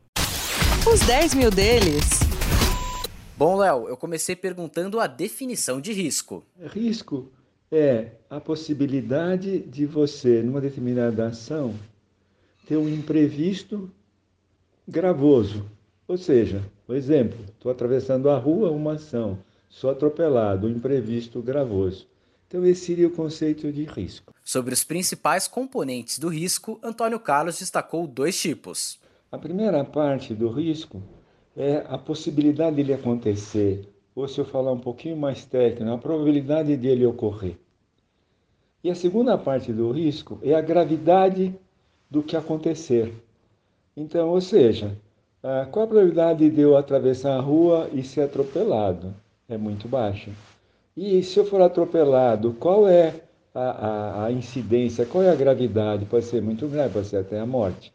[0.91, 2.21] Os 10 mil deles.
[3.37, 6.43] Bom, Léo, eu comecei perguntando a definição de risco.
[6.59, 7.31] Risco
[7.71, 11.73] é a possibilidade de você, numa determinada ação,
[12.67, 13.89] ter um imprevisto
[14.87, 15.65] gravoso.
[16.07, 19.37] Ou seja, por exemplo, estou atravessando a rua, uma ação,
[19.71, 22.05] sou atropelado, um imprevisto gravoso.
[22.47, 24.33] Então, esse seria o conceito de risco.
[24.43, 28.99] Sobre os principais componentes do risco, Antônio Carlos destacou dois tipos.
[29.31, 31.01] A primeira parte do risco
[31.55, 36.75] é a possibilidade dele acontecer, ou se eu falar um pouquinho mais técnico, a probabilidade
[36.75, 37.57] dele ocorrer.
[38.83, 41.55] E a segunda parte do risco é a gravidade
[42.09, 43.13] do que acontecer.
[43.95, 44.97] Então, ou seja,
[45.71, 49.15] qual a probabilidade de eu atravessar a rua e ser atropelado?
[49.51, 50.31] É muito baixa.
[50.95, 53.15] E se eu for atropelado, qual é
[53.53, 56.05] a, a, a incidência, qual é a gravidade?
[56.05, 57.93] Pode ser muito grave, pode ser até a morte.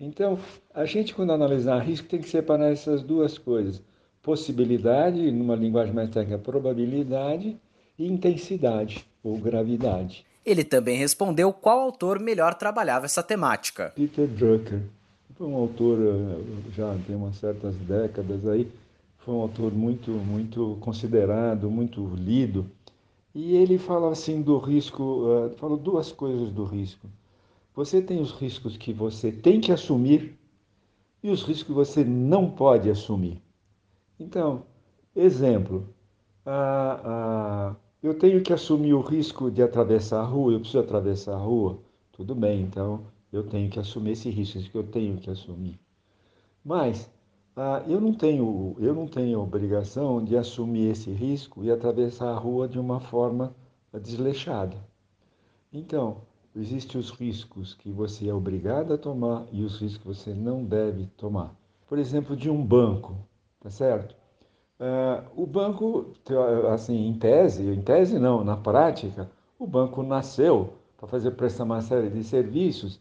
[0.00, 0.38] Então,
[0.72, 3.82] a gente, quando analisar risco, tem que separar essas duas coisas:
[4.22, 7.56] possibilidade, numa linguagem mais técnica, probabilidade,
[7.98, 10.24] e intensidade ou gravidade.
[10.46, 13.92] Ele também respondeu qual autor melhor trabalhava essa temática.
[13.94, 14.80] Peter Drucker.
[15.40, 18.68] Um autor, eh, já tem umas certas décadas aí,
[19.24, 22.66] foi um autor muito, muito considerado, muito lido.
[23.34, 27.08] E ele fala assim do risco, uh, falou duas coisas do risco.
[27.74, 30.38] Você tem os riscos que você tem que assumir
[31.22, 33.40] e os riscos que você não pode assumir.
[34.18, 34.64] Então,
[35.16, 35.86] exemplo,
[38.02, 41.78] eu tenho que assumir o risco de atravessar a rua, eu preciso atravessar a rua,
[42.12, 45.80] tudo bem, então eu tenho que assumir esse risco, isso que eu tenho que assumir.
[46.62, 47.10] Mas
[47.56, 52.38] ah, eu não tenho eu não tenho obrigação de assumir esse risco e atravessar a
[52.38, 53.54] rua de uma forma
[54.00, 54.76] desleixada.
[55.72, 56.22] Então,
[56.56, 60.64] existem os riscos que você é obrigado a tomar e os riscos que você não
[60.64, 61.54] deve tomar.
[61.86, 63.16] Por exemplo, de um banco,
[63.60, 64.14] tá certo?
[64.80, 66.12] Uh, o banco,
[66.72, 71.80] assim, em tese, em tese não, na prática, o banco nasceu para fazer prestar uma
[71.80, 72.98] série de serviços,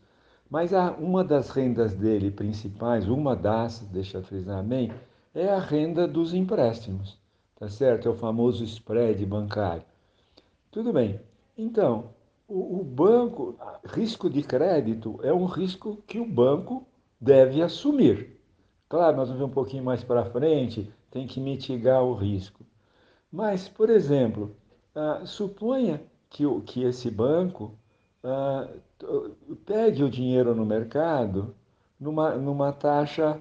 [0.51, 4.91] mas a, uma das rendas dele principais, uma das, deixa eu frisar bem,
[5.33, 7.17] é a renda dos empréstimos,
[7.55, 8.09] tá certo?
[8.09, 9.85] É o famoso spread bancário.
[10.69, 11.21] Tudo bem.
[11.57, 12.09] Então,
[12.49, 16.85] o, o banco, risco de crédito é um risco que o banco
[17.19, 18.37] deve assumir.
[18.89, 22.65] Claro, nós vamos ver um pouquinho mais para frente, tem que mitigar o risco.
[23.31, 24.53] Mas, por exemplo,
[24.93, 27.73] ah, suponha que, que esse banco
[28.23, 28.67] ah,
[29.65, 31.55] pegue o dinheiro no mercado
[31.99, 33.39] numa, numa taxa,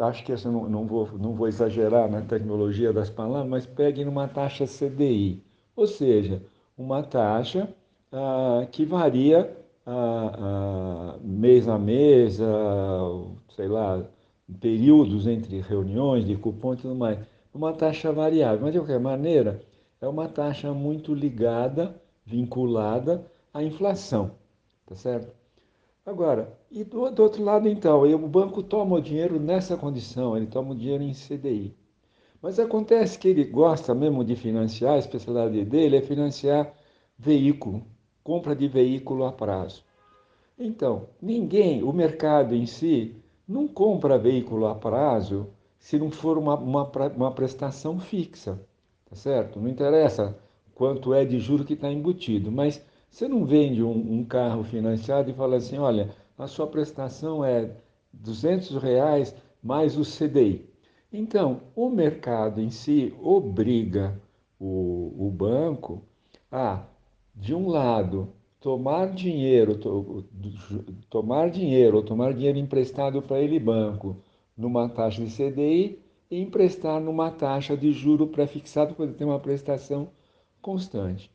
[0.00, 4.04] acho que essa não, não, vou, não vou exagerar na tecnologia das palavras, mas pegue
[4.04, 5.42] numa taxa CDI,
[5.76, 6.42] ou seja,
[6.76, 7.68] uma taxa
[8.12, 12.38] ah, que varia ah, ah, mês a mês,
[13.54, 14.02] sei lá,
[14.60, 17.18] períodos entre reuniões de cupom e tudo mais,
[17.54, 18.60] uma taxa variável.
[18.62, 19.60] Mas de qualquer maneira,
[20.00, 24.32] é uma taxa muito ligada, vinculada à inflação,
[24.86, 25.34] tá certo?
[26.04, 30.46] Agora, e do, do outro lado então, o banco toma o dinheiro nessa condição, ele
[30.46, 31.74] toma o dinheiro em CDI.
[32.42, 36.72] Mas acontece que ele gosta mesmo de financiar, a especialidade dele é financiar
[37.18, 37.84] veículo,
[38.24, 39.84] compra de veículo a prazo.
[40.58, 43.14] Então, ninguém, o mercado em si,
[43.46, 48.60] não compra veículo a prazo se não for uma, uma, uma prestação fixa,
[49.08, 49.58] tá certo?
[49.60, 50.38] Não interessa
[50.74, 55.30] quanto é de juro que está embutido, mas você não vende um, um, carro financiado
[55.30, 57.70] e fala assim, olha, a sua prestação é
[58.12, 60.64] 200 reais mais o CDI.
[61.12, 64.20] Então, o mercado em si obriga
[64.58, 66.02] o, o banco
[66.50, 66.84] a,
[67.34, 70.24] de um lado, tomar dinheiro, to,
[71.08, 74.16] tomar dinheiro ou tomar dinheiro emprestado para ele banco
[74.56, 75.98] numa taxa de CDI
[76.30, 80.10] e emprestar numa taxa de juro pré-fixado quando tem uma prestação
[80.62, 81.30] constante.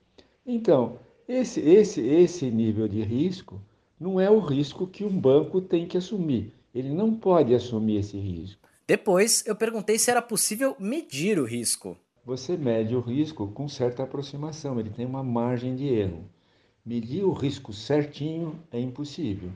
[0.46, 3.60] Então, esse, esse, esse nível de risco
[4.00, 6.54] não é o risco que um banco tem que assumir.
[6.74, 8.62] Ele não pode assumir esse risco.
[8.88, 11.98] Depois, eu perguntei se era possível medir o risco.
[12.24, 16.26] Você mede o risco com certa aproximação, ele tem uma margem de erro.
[16.86, 19.50] Medir o risco certinho é impossível,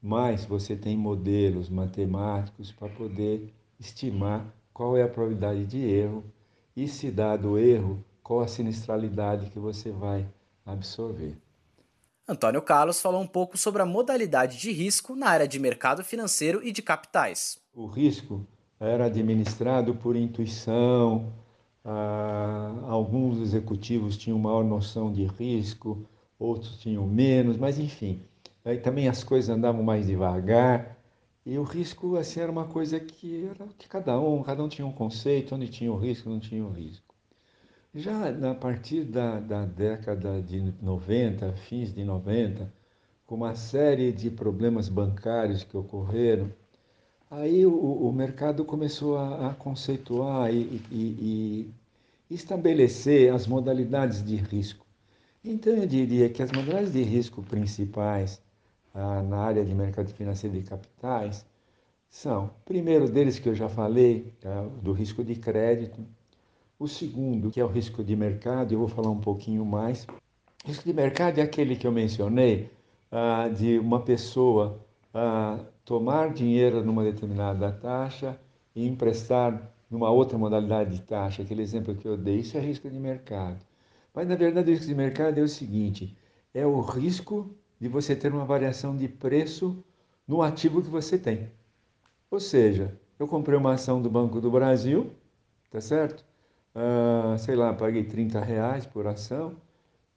[0.00, 6.24] mas você tem modelos matemáticos para poder estimar qual é a probabilidade de erro
[6.74, 10.26] e, se dado o erro, qual a sinistralidade que você vai
[10.72, 11.36] absorver.
[12.28, 16.60] Antônio Carlos falou um pouco sobre a modalidade de risco na área de mercado financeiro
[16.64, 17.58] e de capitais.
[17.74, 18.46] O risco
[18.78, 21.32] era administrado por intuição,
[21.84, 26.06] ah, alguns executivos tinham maior noção de risco,
[26.38, 28.22] outros tinham menos, mas enfim,
[28.64, 30.96] aí também as coisas andavam mais devagar
[31.44, 34.86] e o risco assim era uma coisa que era de cada um, cada um tinha
[34.86, 37.09] um conceito, onde tinha o risco, não tinha o risco.
[37.94, 42.72] Já a partir da, da década de 90, fins de 90,
[43.26, 46.52] com uma série de problemas bancários que ocorreram,
[47.28, 51.74] aí o, o mercado começou a, a conceituar e, e,
[52.30, 54.86] e estabelecer as modalidades de risco.
[55.44, 58.40] Então, eu diria que as modalidades de risco principais
[58.94, 61.44] ah, na área de mercado financeiro de capitais
[62.08, 66.06] são, primeiro deles que eu já falei, é do risco de crédito,
[66.80, 70.06] o segundo, que é o risco de mercado, eu vou falar um pouquinho mais.
[70.64, 72.70] O risco de mercado é aquele que eu mencionei,
[73.12, 74.80] ah, de uma pessoa
[75.12, 78.40] ah, tomar dinheiro numa determinada taxa
[78.74, 82.88] e emprestar numa outra modalidade de taxa, aquele exemplo que eu dei, isso é risco
[82.88, 83.58] de mercado.
[84.14, 86.16] Mas na verdade o risco de mercado é o seguinte:
[86.54, 89.84] é o risco de você ter uma variação de preço
[90.26, 91.50] no ativo que você tem.
[92.30, 95.10] Ou seja, eu comprei uma ação do Banco do Brasil,
[95.70, 96.29] tá certo?
[96.74, 99.56] Uh, sei lá, paguei 30 reais por ação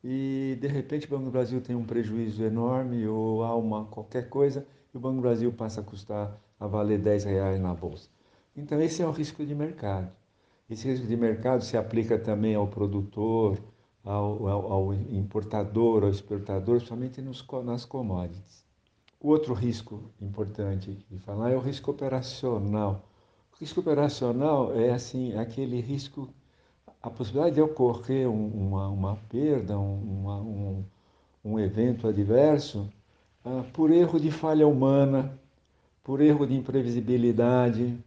[0.04, 4.30] e de repente o Banco do Brasil tem um prejuízo enorme ou há uma qualquer
[4.30, 8.10] coisa e o Banco do Brasil passa a custar, a valer 10 reais na bolsa.
[8.56, 10.12] Então esse é o risco de mercado.
[10.70, 13.58] Esse risco de mercado se aplica também ao produtor,
[14.04, 18.64] ao, ao, ao importador, ao exportador, somente nos, nas commodities.
[19.20, 23.08] O outro risco importante de falar é o risco operacional.
[23.54, 26.28] O risco operacional é assim aquele risco
[27.04, 30.86] a possibilidade de ocorrer uma, uma perda, uma, um,
[31.44, 32.90] um evento adverso,
[33.44, 35.38] ah, por erro de falha humana,
[36.02, 37.98] por erro de imprevisibilidade,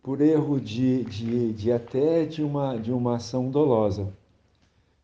[0.00, 4.12] por erro de, de, de até de uma, de uma ação dolosa.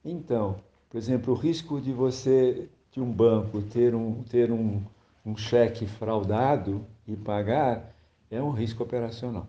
[0.05, 0.57] Então,
[0.89, 4.81] por exemplo, o risco de você, de um banco, ter um, ter um,
[5.27, 7.93] um cheque fraudado e pagar
[8.31, 9.49] é um risco operacional.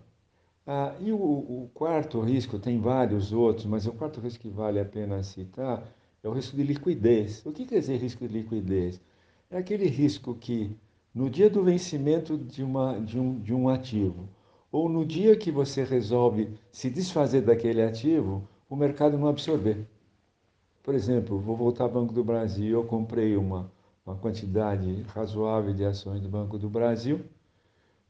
[0.66, 4.80] Ah, e o, o, quarto risco, tem vários outros, mas o quarto risco que vale
[4.80, 5.86] a pena citar
[6.22, 7.44] é o risco de liquidez.
[7.44, 9.00] O que quer dizer risco de liquidez?
[9.50, 10.74] É aquele risco que,
[11.14, 14.28] no dia do vencimento de, uma, de, um, de um ativo,
[14.72, 19.86] ou no dia que você resolve se desfazer daquele ativo, o mercado não absorver.
[20.82, 23.70] Por exemplo, vou voltar ao Banco do Brasil, eu comprei uma,
[24.04, 27.20] uma quantidade razoável de ações do Banco do Brasil,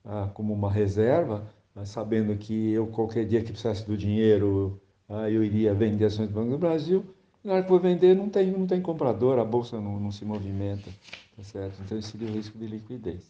[0.05, 1.45] ah, como uma reserva,
[1.85, 6.35] sabendo que eu qualquer dia que precisasse do dinheiro, ah, eu iria vender ações do
[6.35, 7.05] Banco do Brasil.
[7.43, 10.25] Na hora que for vender, não tem, não tem comprador, a bolsa não, não se
[10.25, 10.91] movimenta,
[11.37, 11.81] tá certo?
[11.85, 13.23] Então, esse seria o risco de liquidez.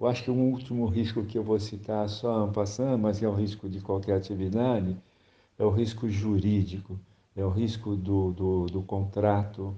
[0.00, 3.34] Eu acho que um último risco que eu vou citar só passando, mas é o
[3.34, 4.96] risco de qualquer atividade,
[5.56, 6.98] é o risco jurídico,
[7.36, 9.74] é o risco do, do, do contrato,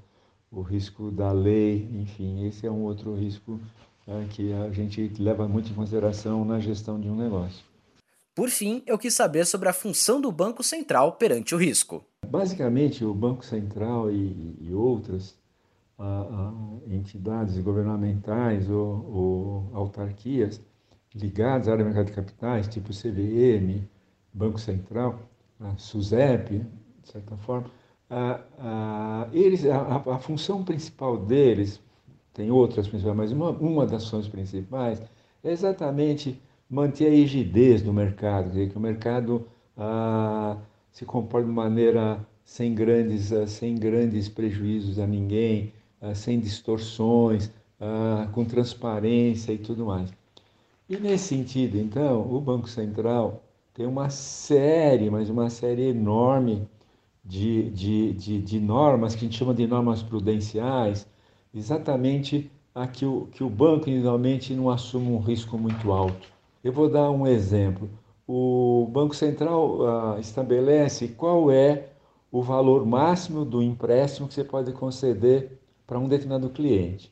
[0.51, 3.61] o risco da lei, enfim, esse é um outro risco
[4.07, 7.65] é, que a gente leva muito em consideração na gestão de um negócio.
[8.35, 12.05] Por fim, eu quis saber sobre a função do Banco Central perante o risco.
[12.29, 15.35] Basicamente, o Banco Central e, e outras
[16.87, 20.61] entidades governamentais ou, ou, autarquias
[21.15, 23.89] ligadas à área do mercado de capitais, tipo CVM,
[24.33, 25.19] Banco Central,
[25.59, 26.59] a SUSEP,
[27.03, 27.71] de certa forma,
[28.11, 31.81] a, a, eles, a, a função principal deles
[32.37, 35.01] tem outras principais, mas uma, uma das ações principais
[35.43, 40.59] é exatamente manter a rigidez do mercado, dizer, que o mercado ah,
[40.93, 47.51] se comporte de maneira sem grandes, ah, sem grandes prejuízos a ninguém, ah, sem distorções,
[47.81, 50.13] ah, com transparência e tudo mais.
[50.91, 53.43] E nesse sentido, então, o Banco Central
[53.73, 56.69] tem uma série, mas uma série enorme
[57.25, 61.07] de, de, de, de normas que a gente chama de normas prudenciais,
[61.57, 66.29] exatamente a que o, que o banco inicialmente não assume um risco muito alto.
[66.63, 67.89] Eu vou dar um exemplo.
[68.29, 71.89] O Banco Central ah, estabelece qual é
[72.31, 77.11] o valor máximo do empréstimo que você pode conceder para um determinado cliente.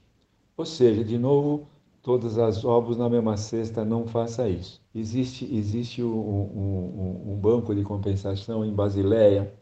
[0.57, 1.67] Ou seja, de novo,
[2.03, 4.83] todas as ovos na mesma cesta, não faça isso.
[4.95, 9.53] Existe, existe um, um, um banco de compensação em Basileia,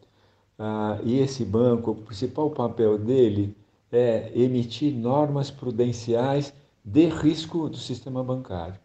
[0.59, 3.55] ah, e esse banco, o principal papel dele
[3.93, 6.53] é emitir normas prudenciais
[6.84, 8.80] de risco do sistema bancário.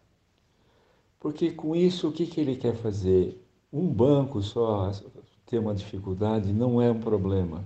[1.18, 3.42] Porque com isso, o que, que ele quer fazer?
[3.72, 4.92] Um banco só
[5.46, 7.64] ter uma dificuldade não é um problema.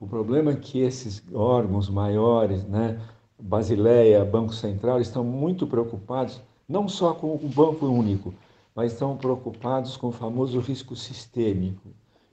[0.00, 3.00] O problema é que esses órgãos maiores, né,
[3.38, 8.32] Basileia, Banco Central, estão muito preocupados não só com o banco único,
[8.74, 11.88] mas estão preocupados com o famoso risco sistêmico.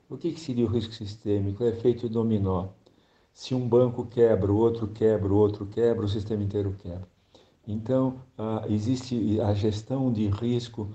[0.08, 1.62] O que, que seria o risco sistêmico?
[1.64, 2.68] É efeito dominó.
[3.32, 7.08] Se um banco quebra, o outro quebra, o outro quebra, o sistema inteiro quebra.
[7.66, 8.16] Então,
[8.68, 10.90] existe a gestão de risco,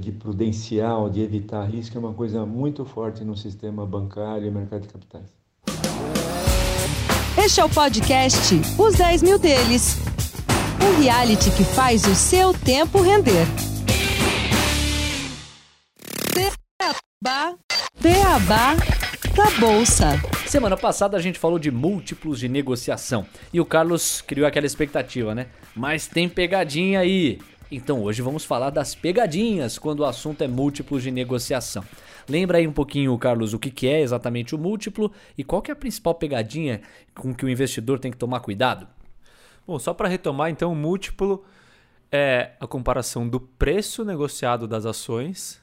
[0.00, 4.82] de prudencial, de evitar risco, é uma coisa muito forte no sistema bancário e mercado
[4.82, 5.36] de capitais.
[7.36, 10.12] Este é o podcast Os 10 Mil Deles
[10.82, 13.46] um reality que faz o seu tempo render.
[16.34, 17.54] Beabá,
[18.00, 18.76] Beabá
[19.34, 20.20] da Bolsa.
[20.46, 25.34] Semana passada a gente falou de múltiplos de negociação e o Carlos criou aquela expectativa,
[25.34, 25.46] né?
[25.74, 27.38] Mas tem pegadinha aí.
[27.70, 31.82] Então hoje vamos falar das pegadinhas quando o assunto é múltiplos de negociação.
[32.28, 35.74] Lembra aí um pouquinho, Carlos, o que é exatamente o múltiplo e qual que é
[35.74, 36.82] a principal pegadinha
[37.14, 38.86] com que o investidor tem que tomar cuidado?
[39.66, 41.42] Bom, só para retomar, então, o múltiplo
[42.10, 45.61] é a comparação do preço negociado das ações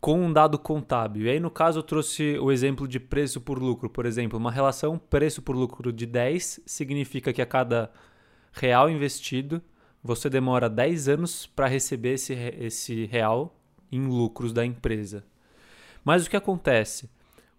[0.00, 1.26] com um dado contábil.
[1.26, 3.90] E aí, no caso, eu trouxe o exemplo de preço por lucro.
[3.90, 7.90] Por exemplo, uma relação preço por lucro de 10 significa que a cada
[8.52, 9.60] real investido,
[10.02, 13.54] você demora 10 anos para receber esse, esse real
[13.90, 15.24] em lucros da empresa.
[16.04, 17.10] Mas o que acontece?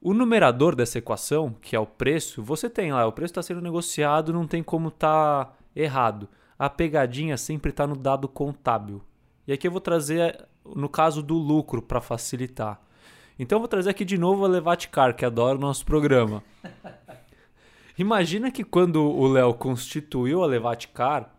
[0.02, 3.62] O numerador dessa equação, que é o preço, você tem lá, o preço está sendo
[3.62, 6.30] negociado, não tem como estar tá errado.
[6.58, 9.02] A pegadinha sempre está no dado contábil.
[9.48, 12.80] E aqui eu vou trazer no caso do lucro para facilitar.
[13.40, 16.44] Então eu vou trazer aqui de novo a Levaticar, que adora o nosso programa.
[17.98, 21.34] Imagina que quando o Léo constituiu a Levaticar,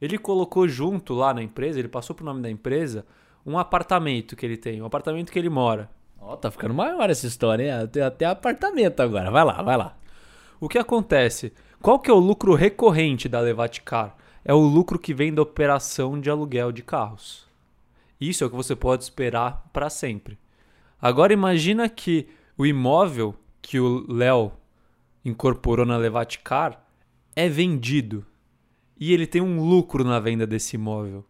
[0.00, 3.04] ele colocou junto lá na empresa, ele passou para o nome da empresa,
[3.44, 5.90] um apartamento que ele tem, um apartamento que ele mora.
[6.20, 7.88] Ó, oh, tá ficando maior essa história, hein?
[7.88, 9.30] Tem até apartamento agora.
[9.30, 9.96] Vai lá, vai lá.
[10.58, 11.52] O que acontece?
[11.82, 14.16] Qual que é o lucro recorrente da Levaticar?
[14.44, 17.43] É o lucro que vem da operação de aluguel de carros.
[18.20, 20.38] Isso é o que você pode esperar para sempre.
[21.00, 24.52] Agora imagina que o imóvel que o Léo
[25.24, 26.84] incorporou na Levaticar
[27.34, 28.24] é vendido
[28.98, 31.24] e ele tem um lucro na venda desse imóvel.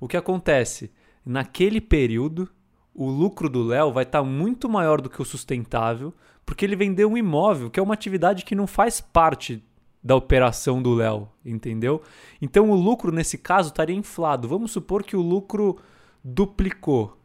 [0.00, 0.90] O que acontece?
[1.24, 2.48] Naquele período,
[2.94, 6.12] o lucro do Léo vai estar tá muito maior do que o sustentável,
[6.44, 9.62] porque ele vendeu um imóvel, que é uma atividade que não faz parte
[10.02, 12.00] da operação do Léo, entendeu?
[12.40, 14.46] Então o lucro nesse caso estaria inflado.
[14.46, 15.78] Vamos supor que o lucro
[16.26, 17.16] duplicou.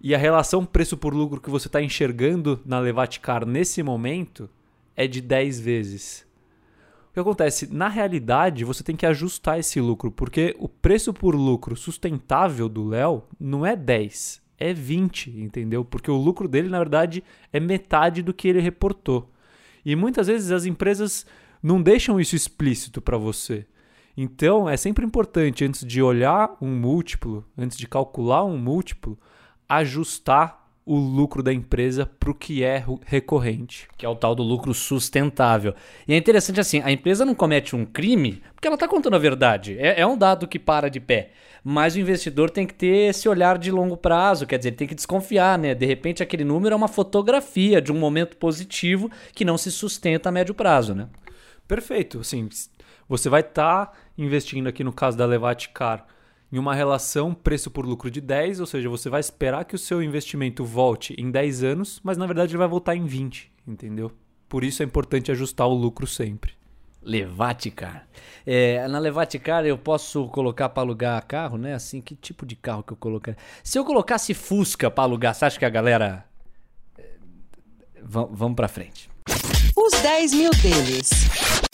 [0.00, 4.50] E a relação preço por lucro que você está enxergando na Levaticar nesse momento
[4.96, 6.26] é de 10 vezes.
[7.10, 7.72] O que acontece?
[7.72, 12.88] Na realidade, você tem que ajustar esse lucro, porque o preço por lucro sustentável do
[12.88, 15.84] Léo não é 10, é 20, entendeu?
[15.84, 19.30] Porque o lucro dele, na verdade, é metade do que ele reportou.
[19.84, 21.26] E muitas vezes as empresas
[21.62, 23.66] não deixam isso explícito para você.
[24.16, 29.18] Então, é sempre importante, antes de olhar um múltiplo, antes de calcular um múltiplo,
[29.68, 33.88] ajustar o lucro da empresa para o que é recorrente.
[33.96, 35.74] Que é o tal do lucro sustentável.
[36.08, 39.18] E é interessante assim, a empresa não comete um crime porque ela está contando a
[39.18, 39.78] verdade.
[39.78, 41.30] É, é um dado que para de pé
[41.62, 44.88] mas o investidor tem que ter esse olhar de longo prazo, quer dizer, ele tem
[44.88, 45.74] que desconfiar, né?
[45.74, 50.28] De repente aquele número é uma fotografia de um momento positivo que não se sustenta
[50.28, 51.08] a médio prazo, né?
[51.68, 52.20] Perfeito.
[52.20, 52.48] Assim,
[53.10, 56.06] você vai estar tá investindo aqui no caso da Levaticar
[56.52, 59.78] em uma relação preço por lucro de 10, ou seja, você vai esperar que o
[59.78, 64.12] seu investimento volte em 10 anos, mas na verdade ele vai voltar em 20, entendeu?
[64.48, 66.52] Por isso é importante ajustar o lucro sempre.
[67.02, 68.06] Levaticar.
[68.46, 71.74] É, na Levaticar eu posso colocar para alugar carro, né?
[71.74, 73.40] Assim, que tipo de carro que eu colocaria?
[73.64, 76.24] Se eu colocasse Fusca para alugar, você acha que a galera.
[76.98, 77.08] É,
[78.02, 79.08] v vamos para frente.
[79.76, 81.69] Os 10 mil deles.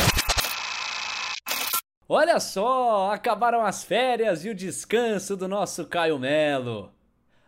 [2.08, 6.92] Olha só, acabaram as férias e o descanso do nosso Caio Melo.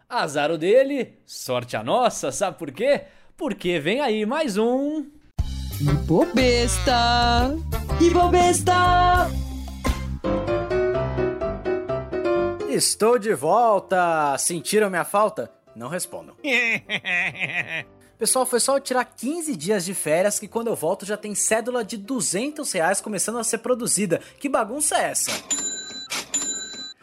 [0.08, 3.02] Azar o dele, sorte a nossa, sabe por quê?
[3.36, 5.06] Porque vem aí mais um
[5.80, 7.54] Ibobesta!
[8.00, 9.30] Ibobesta!
[12.68, 14.36] Estou de volta!
[14.38, 15.52] Sentiram minha falta?
[15.76, 16.34] Não respondam.
[18.18, 21.36] Pessoal, foi só eu tirar 15 dias de férias que quando eu volto já tem
[21.36, 24.20] cédula de 200 reais começando a ser produzida.
[24.40, 25.30] Que bagunça é essa?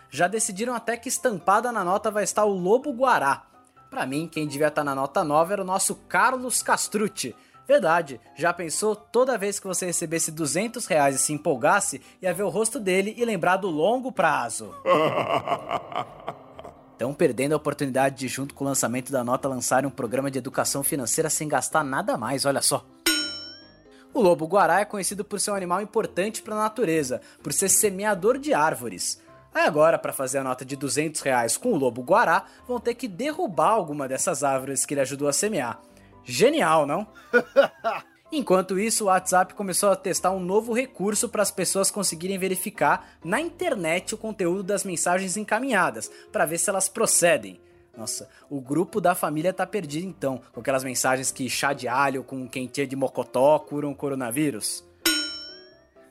[0.10, 3.46] Já decidiram até que estampada na nota vai estar o Lobo Guará.
[3.90, 7.34] Para mim, quem devia estar na nota 9 era o nosso Carlos Castrucci.
[7.66, 12.44] Verdade, já pensou toda vez que você recebesse 200 reais e se empolgasse, ia ver
[12.44, 14.76] o rosto dele e lembrar do longo prazo.
[16.96, 20.38] Estão perdendo a oportunidade de, junto com o lançamento da nota, lançarem um programa de
[20.38, 22.86] educação financeira sem gastar nada mais, olha só.
[24.14, 27.68] O lobo guará é conhecido por ser um animal importante para a natureza, por ser
[27.68, 29.22] semeador de árvores.
[29.54, 32.96] Aí agora, para fazer a nota de 200 reais com o lobo guará, vão ter
[32.96, 35.82] que derrubar alguma dessas árvores que ele ajudou a semear.
[36.24, 37.06] Genial, não?
[38.32, 43.18] Enquanto isso, o WhatsApp começou a testar um novo recurso para as pessoas conseguirem verificar
[43.24, 47.60] na internet o conteúdo das mensagens encaminhadas, para ver se elas procedem.
[47.96, 52.24] Nossa, o grupo da família tá perdido então, com aquelas mensagens que chá de alho
[52.24, 54.84] com quentinha de mocotó curam o coronavírus.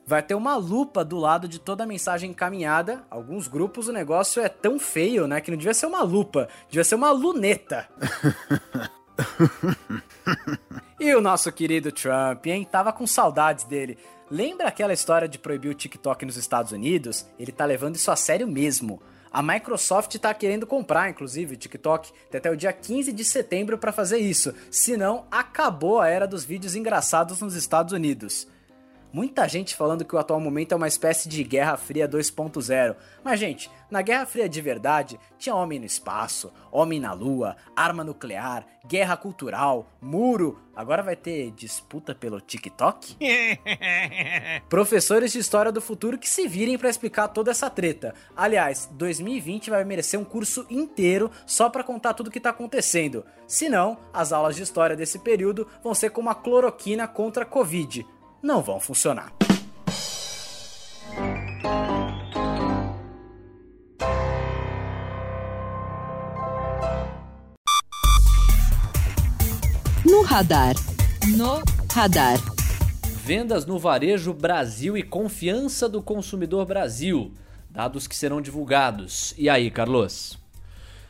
[0.07, 3.03] Vai ter uma lupa do lado de toda a mensagem encaminhada.
[3.09, 6.83] Alguns grupos o negócio é tão feio, né, que não devia ser uma lupa, devia
[6.83, 7.87] ser uma luneta.
[11.15, 12.67] o nosso querido Trump, hein?
[12.69, 13.97] Tava com saudades dele.
[14.29, 17.25] Lembra aquela história de proibir o TikTok nos Estados Unidos?
[17.39, 19.01] Ele tá levando isso a sério mesmo.
[19.31, 22.11] A Microsoft tá querendo comprar, inclusive, o TikTok.
[22.29, 24.53] Tem até o dia 15 de setembro para fazer isso.
[24.71, 28.47] Senão, acabou a era dos vídeos engraçados nos Estados Unidos.
[29.15, 32.97] Muita gente falando que o atual momento é uma espécie de Guerra Fria 2.0.
[33.23, 38.03] Mas, gente, na Guerra Fria de verdade, tinha homem no espaço, homem na lua, arma
[38.03, 40.59] nuclear, guerra cultural, muro.
[40.75, 43.15] Agora vai ter disputa pelo TikTok?
[44.67, 48.13] Professores de história do futuro que se virem para explicar toda essa treta.
[48.35, 53.25] Aliás, 2020 vai merecer um curso inteiro só para contar tudo o que tá acontecendo.
[53.47, 58.05] Senão, as aulas de história desse período vão ser como a cloroquina contra a Covid
[58.45, 59.33] não vão funcionar.
[70.05, 70.75] No radar.
[71.35, 72.37] No radar.
[73.23, 77.33] Vendas no varejo Brasil e confiança do consumidor Brasil.
[77.71, 79.33] Dados que serão divulgados.
[79.39, 80.37] E aí, Carlos?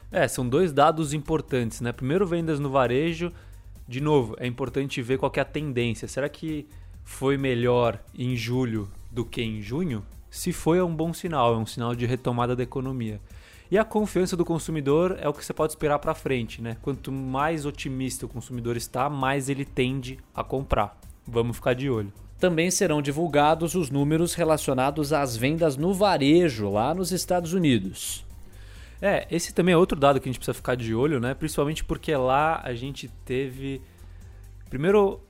[0.09, 1.91] É, são dois dados importantes, né?
[1.91, 3.33] Primeiro, vendas no varejo.
[3.85, 6.07] De novo, é importante ver qual é a tendência.
[6.07, 6.65] Será que
[7.05, 11.57] foi melhor em julho do que em junho, se foi é um bom sinal, é
[11.57, 13.21] um sinal de retomada da economia.
[13.71, 16.75] E a confiança do consumidor é o que você pode esperar para frente, né?
[16.81, 20.99] Quanto mais otimista o consumidor está, mais ele tende a comprar.
[21.25, 22.11] Vamos ficar de olho.
[22.37, 28.25] Também serão divulgados os números relacionados às vendas no varejo lá nos Estados Unidos.
[29.01, 31.33] É, esse também é outro dado que a gente precisa ficar de olho, né?
[31.33, 33.81] Principalmente porque lá a gente teve
[34.69, 35.21] primeiro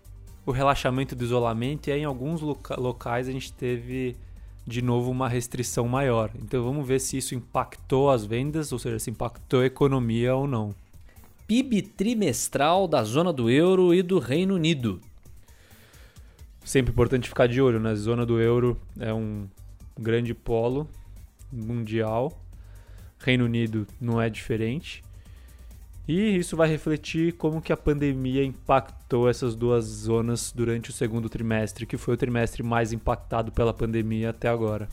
[0.45, 4.15] o relaxamento do isolamento e aí em alguns loca locais a gente teve
[4.65, 6.31] de novo uma restrição maior.
[6.35, 10.47] Então vamos ver se isso impactou as vendas, ou seja, se impactou a economia ou
[10.47, 10.73] não.
[11.47, 14.99] PIB trimestral da zona do euro e do Reino Unido.
[16.63, 17.91] Sempre importante ficar de olho, né?
[17.91, 19.47] A zona do euro é um
[19.99, 20.89] grande polo
[21.51, 22.33] mundial.
[23.19, 25.04] Reino Unido não é diferente.
[26.07, 31.27] E isso vai refletir como que a pandemia impactou essas duas zonas durante o segundo
[31.27, 34.87] trimestre, que foi o trimestre mais impactado pela pandemia até agora.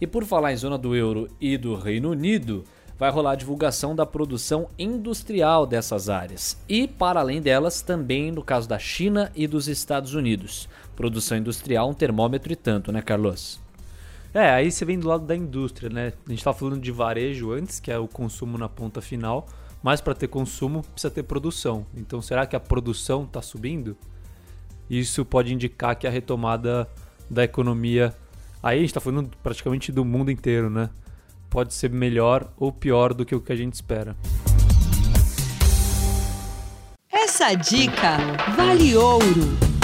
[0.00, 2.64] E por falar em zona do euro e do Reino Unido,
[2.98, 6.56] vai rolar a divulgação da produção industrial dessas áreas.
[6.68, 10.68] E, para além delas, também no caso da China e dos Estados Unidos.
[10.94, 13.60] Produção industrial, um termômetro e tanto, né, Carlos?
[14.32, 16.12] É, aí você vem do lado da indústria, né?
[16.26, 19.46] A gente estava falando de varejo antes, que é o consumo na ponta final.
[19.86, 21.86] Mas para ter consumo precisa ter produção.
[21.96, 23.96] Então será que a produção está subindo?
[24.90, 26.90] Isso pode indicar que a retomada
[27.30, 28.12] da economia.
[28.60, 30.90] Aí a gente está falando praticamente do mundo inteiro, né?
[31.48, 34.16] Pode ser melhor ou pior do que o que a gente espera.
[37.08, 38.16] Essa dica
[38.56, 39.75] vale ouro.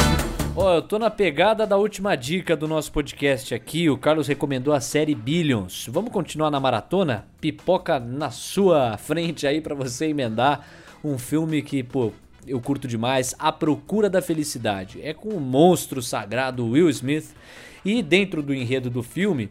[0.54, 3.88] Ó, oh, eu tô na pegada da última dica do nosso podcast aqui.
[3.88, 5.86] O Carlos recomendou a série Billions.
[5.90, 7.26] Vamos continuar na maratona?
[7.40, 10.68] Pipoca na sua frente aí para você emendar
[11.02, 12.12] um filme que, pô,
[12.46, 15.00] eu curto demais, A Procura da Felicidade.
[15.02, 17.34] É com o monstro sagrado Will Smith
[17.82, 19.48] e dentro do enredo do filme,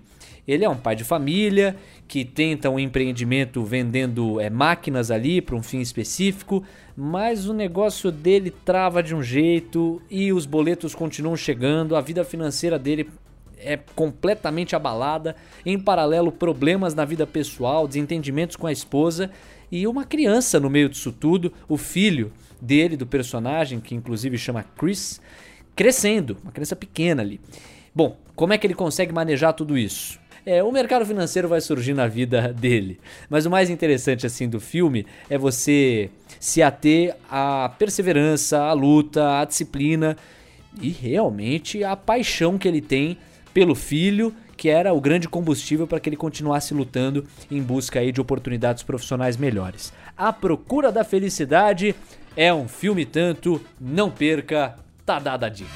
[0.48, 1.76] ele é um pai de família
[2.08, 6.64] que tenta um empreendimento vendendo é, máquinas ali para um fim específico,
[6.96, 12.24] mas o negócio dele trava de um jeito e os boletos continuam chegando, a vida
[12.24, 13.10] financeira dele
[13.58, 15.36] é completamente abalada,
[15.66, 19.30] em paralelo problemas na vida pessoal, desentendimentos com a esposa
[19.72, 22.32] e uma criança no meio disso tudo, o filho
[22.62, 25.22] dele, do personagem, que inclusive chama Chris,
[25.76, 27.40] crescendo, uma criança pequena ali.
[27.94, 30.21] Bom, como é que ele consegue manejar tudo isso?
[30.46, 33.00] É, o mercado financeiro vai surgir na vida dele.
[33.30, 39.40] Mas o mais interessante assim do filme é você se ater à perseverança, à luta,
[39.40, 40.18] à disciplina
[40.82, 43.18] e realmente a paixão que ele tem
[43.54, 48.12] pelo filho, que era o grande combustível para que ele continuasse lutando em busca aí
[48.12, 49.94] de oportunidades profissionais melhores.
[50.18, 51.96] A Procura da Felicidade
[52.36, 54.76] é um filme tanto, não perca,
[55.06, 55.70] tá dada a dica.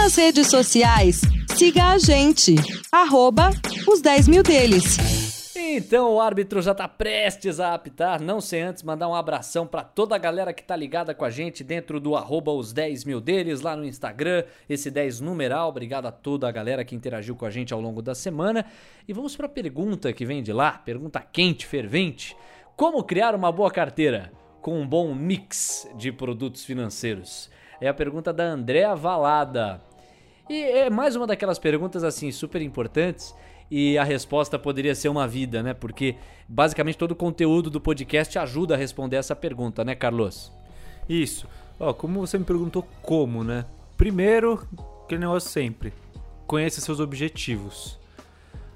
[0.00, 1.20] Nas redes sociais,
[1.56, 2.54] siga a gente,
[2.90, 3.50] arroba
[3.86, 4.96] os 10 mil deles.
[5.56, 9.82] Então o árbitro já tá prestes a apitar, não sem antes mandar um abração para
[9.82, 13.20] toda a galera que tá ligada com a gente dentro do arroba os 10 mil
[13.20, 15.68] deles lá no Instagram, esse 10 numeral.
[15.68, 18.64] Obrigado a toda a galera que interagiu com a gente ao longo da semana.
[19.06, 22.36] E vamos para a pergunta que vem de lá, pergunta quente, fervente.
[22.76, 24.32] Como criar uma boa carteira
[24.62, 27.50] com um bom mix de produtos financeiros?
[27.80, 29.87] É a pergunta da Andréa Valada.
[30.48, 33.34] E é mais uma daquelas perguntas assim super importantes
[33.70, 35.74] e a resposta poderia ser uma vida, né?
[35.74, 36.16] Porque
[36.48, 40.50] basicamente todo o conteúdo do podcast ajuda a responder essa pergunta, né, Carlos?
[41.06, 41.46] Isso.
[41.78, 43.66] Ó, como você me perguntou como, né?
[43.96, 44.66] Primeiro,
[45.04, 45.92] aquele negócio sempre.
[46.46, 47.98] Conheça seus objetivos.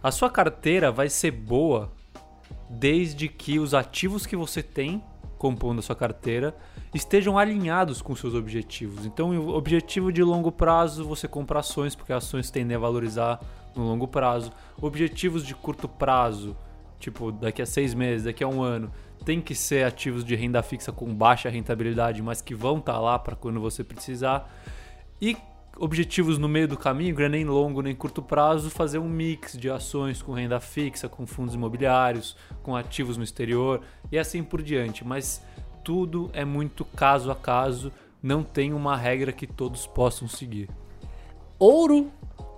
[0.02, 1.90] A sua carteira vai ser boa
[2.68, 5.02] desde que os ativos que você tem
[5.42, 6.54] compondo a sua carteira
[6.94, 9.04] estejam alinhados com seus objetivos.
[9.04, 13.40] Então, o objetivo de longo prazo, você compra ações, porque ações tendem a valorizar
[13.74, 14.52] no longo prazo.
[14.80, 16.56] Objetivos de curto prazo,
[17.00, 18.92] tipo daqui a seis meses, daqui a um ano,
[19.24, 23.00] tem que ser ativos de renda fixa com baixa rentabilidade, mas que vão estar tá
[23.00, 24.48] lá para quando você precisar.
[25.20, 25.36] E
[25.76, 29.70] objetivos no meio do caminho, é nem longo nem curto prazo, fazer um mix de
[29.70, 35.04] ações com renda fixa, com fundos imobiliários, com ativos no exterior e assim por diante.
[35.04, 35.42] Mas
[35.82, 37.92] tudo é muito caso a caso,
[38.22, 40.68] não tem uma regra que todos possam seguir.
[41.58, 42.10] Ouro,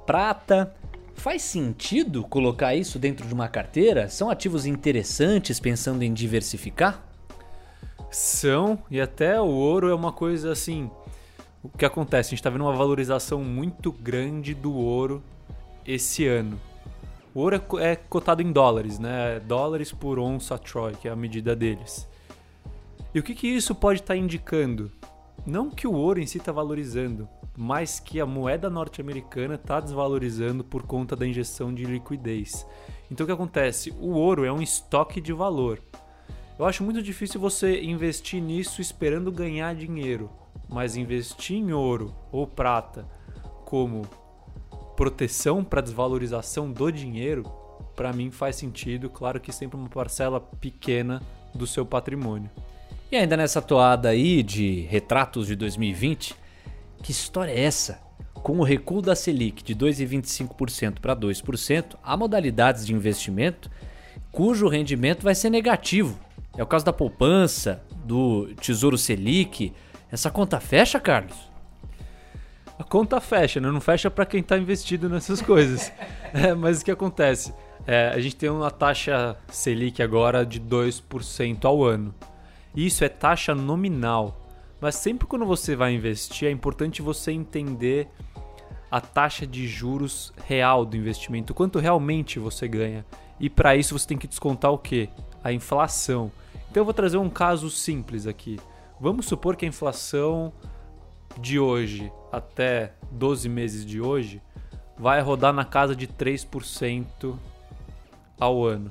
[0.06, 0.74] prata,
[1.14, 4.08] Faz sentido colocar isso dentro de uma carteira?
[4.08, 7.02] São ativos interessantes pensando em diversificar?
[8.10, 10.90] São, e até o ouro é uma coisa assim.
[11.64, 12.28] O que acontece?
[12.28, 15.22] A gente está vendo uma valorização muito grande do ouro
[15.86, 16.60] esse ano.
[17.34, 19.40] O ouro é, é cotado em dólares, né?
[19.40, 22.06] Dólares por onça Troy, que é a medida deles.
[23.14, 24.92] E o que, que isso pode estar tá indicando?
[25.46, 30.62] Não que o ouro em si está valorizando, mas que a moeda norte-americana está desvalorizando
[30.62, 32.66] por conta da injeção de liquidez.
[33.10, 33.90] Então o que acontece?
[33.98, 35.80] O ouro é um estoque de valor.
[36.58, 40.30] Eu acho muito difícil você investir nisso esperando ganhar dinheiro,
[40.68, 43.06] mas investir em ouro ou prata
[43.64, 44.02] como
[44.96, 47.44] proteção para desvalorização do dinheiro,
[47.96, 51.22] para mim faz sentido, claro que sempre uma parcela pequena
[51.54, 52.50] do seu patrimônio.
[53.10, 56.34] E ainda nessa toada aí de retratos de 2020,
[57.02, 58.00] que história é essa?
[58.32, 63.70] Com o recuo da Selic de 2,25% para 2%, há modalidades de investimento
[64.32, 66.18] cujo rendimento vai ser negativo.
[66.56, 69.72] É o caso da poupança, do Tesouro Selic.
[70.14, 71.50] Essa conta fecha, Carlos?
[72.78, 73.68] A conta fecha, né?
[73.68, 75.90] Não fecha para quem está investido nessas coisas.
[76.32, 77.52] é, mas o que acontece?
[77.84, 82.14] É, a gente tem uma taxa Selic agora de 2% ao ano.
[82.76, 84.40] Isso é taxa nominal.
[84.80, 88.08] Mas sempre quando você vai investir, é importante você entender
[88.92, 93.04] a taxa de juros real do investimento, quanto realmente você ganha.
[93.40, 95.08] E para isso você tem que descontar o que?
[95.42, 96.30] A inflação.
[96.70, 98.60] Então eu vou trazer um caso simples aqui.
[99.04, 100.50] Vamos supor que a inflação
[101.38, 104.40] de hoje até 12 meses de hoje
[104.96, 107.38] vai rodar na casa de 3%
[108.40, 108.90] ao ano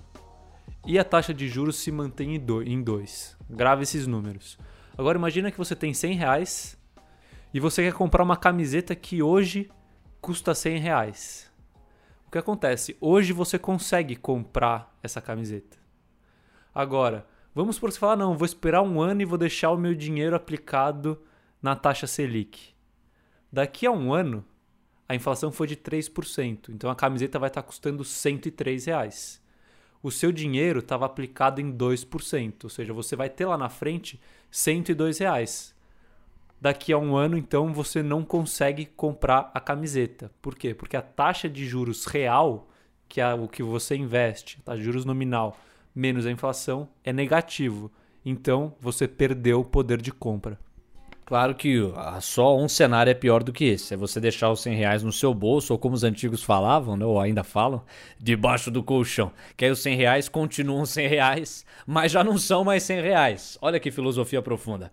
[0.86, 3.38] e a taxa de juros se mantém em 2.
[3.50, 4.60] Grave esses números.
[4.96, 6.78] Agora imagina que você tem 100 reais
[7.52, 9.68] e você quer comprar uma camiseta que hoje
[10.22, 11.52] custa 100 reais.
[12.28, 12.96] O que acontece?
[13.02, 15.76] Hoje você consegue comprar essa camiseta.
[16.72, 19.94] Agora, vamos por você falar, não, vou esperar um ano e vou deixar o meu
[19.94, 21.22] dinheiro aplicado
[21.62, 22.74] na taxa Selic.
[23.52, 24.44] Daqui a um ano,
[25.08, 29.44] a inflação foi de 3%, então a camiseta vai estar custando 103 reais
[30.04, 34.20] o seu dinheiro estava aplicado em 2%, ou seja, você vai ter lá na frente
[34.52, 35.74] 102 reais.
[36.60, 40.30] Daqui a um ano, então, você não consegue comprar a camiseta.
[40.42, 40.74] Por quê?
[40.74, 42.70] Porque a taxa de juros real,
[43.08, 45.58] que é o que você investe, a taxa de juros nominal
[45.96, 47.92] menos a inflação, é negativo.
[48.26, 50.58] Então, você perdeu o poder de compra.
[51.26, 51.80] Claro que
[52.20, 53.94] só um cenário é pior do que esse.
[53.94, 57.06] É você deixar os 100 reais no seu bolso, ou como os antigos falavam, né,
[57.06, 57.82] ou ainda falam,
[58.20, 59.32] debaixo do colchão.
[59.56, 63.58] Que aí os 100 reais continuam 100 reais, mas já não são mais 100 reais.
[63.62, 64.92] Olha que filosofia profunda.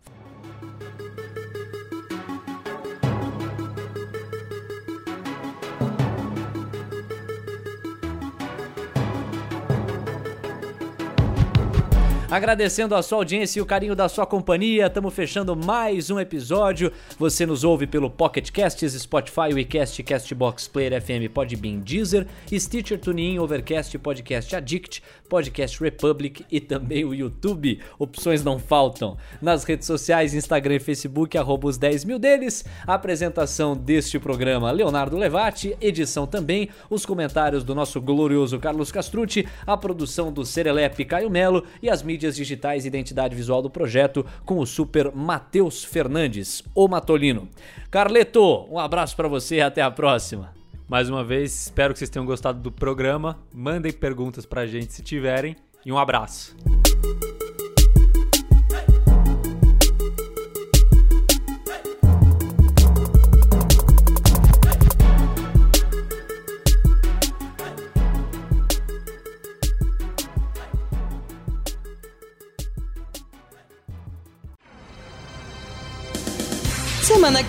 [12.30, 16.92] Agradecendo a sua audiência e o carinho da sua companhia, estamos fechando mais um episódio.
[17.18, 23.40] Você nos ouve pelo Pocket Casts, Spotify, WeCast, Castbox, Player FM, Podbean, Deezer, Stitcher, TuneIn,
[23.40, 27.80] Overcast, Podcast Addict, Podcast Republic e também o YouTube.
[27.98, 29.16] Opções não faltam.
[29.42, 32.64] Nas redes sociais, Instagram e Facebook, arroba os 10 mil deles.
[32.86, 35.76] A apresentação deste programa, Leonardo Levati.
[35.80, 41.64] Edição também, os comentários do nosso glorioso Carlos Castrucci, a produção do Serelepe Caio Melo
[41.82, 46.62] e as mídias mídias digitais e identidade visual do projeto com o super Matheus Fernandes,
[46.74, 47.48] o Matolino.
[47.90, 50.52] Carleto, um abraço para você e até a próxima.
[50.86, 53.38] Mais uma vez, espero que vocês tenham gostado do programa.
[53.54, 55.56] Mandem perguntas pra gente se tiverem
[55.86, 56.54] e um abraço.